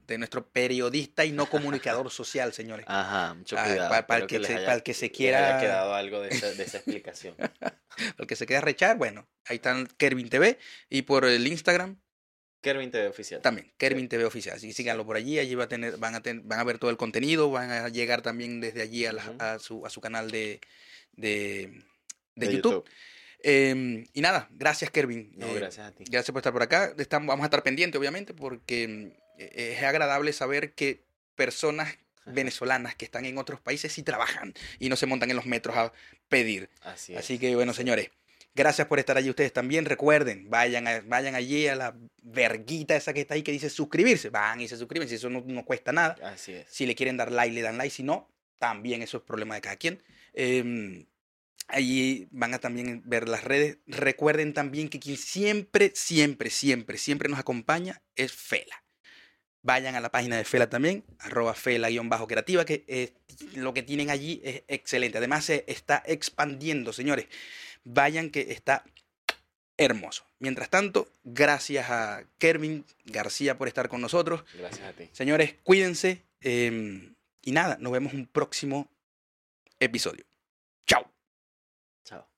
[0.06, 2.84] de nuestro periodista y no comunicador social, señores.
[2.88, 3.90] Ajá, mucho Ah, cuidado.
[3.90, 6.52] pa- para el que se- haya- para el que se quiera- quedado algo de esa,
[6.52, 7.34] de esa explicación.
[8.18, 10.58] El que se queda rechar, bueno, ahí están Kervin TV
[10.90, 11.96] y por el Instagram
[12.60, 13.40] Kervin TV oficial.
[13.40, 14.56] también, Kervin TV oficial.
[14.56, 16.78] Así que síganlo por allí, allí va a tener, van a ten- van a ver
[16.78, 19.36] todo el contenido, van a llegar también desde allí a, la- Ujú.
[19.38, 20.60] a su, a su canal de,
[21.12, 21.82] de,
[22.34, 22.84] de de YouTube.
[23.42, 25.32] Em, y nada, gracias Kervin.
[25.36, 26.04] No, Eh, gracias a ti.
[26.08, 26.92] Gracias por estar por acá.
[26.98, 33.04] Estamos, vamos a estar pendientes, obviamente, porque mm, es agradable saber que personas venezolanas que
[33.04, 35.92] están en otros países sí trabajan y no se montan en los metros a
[36.28, 36.68] pedir.
[36.82, 37.18] Así es.
[37.20, 38.10] Así que bueno, señores,
[38.54, 39.84] gracias por estar allí ustedes también.
[39.84, 44.30] Recuerden, vayan, a- vayan allí a la verguita esa que está ahí que dice suscribirse.
[44.30, 46.16] Van y se suscriben, si eso no, no cuesta nada.
[46.22, 46.66] Así es.
[46.68, 47.94] Si le quieren dar like, le dan like.
[47.94, 48.28] Si no,
[48.58, 50.02] también eso es problema de cada quien.
[50.32, 51.06] Em,
[51.68, 53.78] allí van a también ver las redes.
[53.86, 58.82] Recuerden también que quien siempre, siempre, siempre, siempre nos acompaña es Fela.
[59.66, 63.12] Vayan a la página de Fela también, arroba Fela-creativa, que eh,
[63.56, 65.18] lo que tienen allí es excelente.
[65.18, 67.26] Además, se está expandiendo, señores.
[67.82, 68.84] Vayan que está
[69.76, 70.24] hermoso.
[70.38, 74.44] Mientras tanto, gracias a Kervin García por estar con nosotros.
[74.54, 75.08] Gracias a ti.
[75.12, 76.22] Señores, cuídense.
[76.42, 77.10] eh,
[77.42, 78.88] y nada, nos vemos un próximo
[79.80, 80.24] episodio.
[80.86, 81.10] Chao.
[82.04, 82.28] Chao.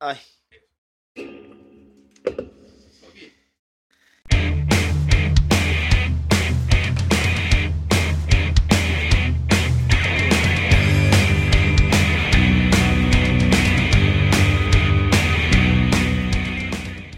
[0.00, 0.18] Ay.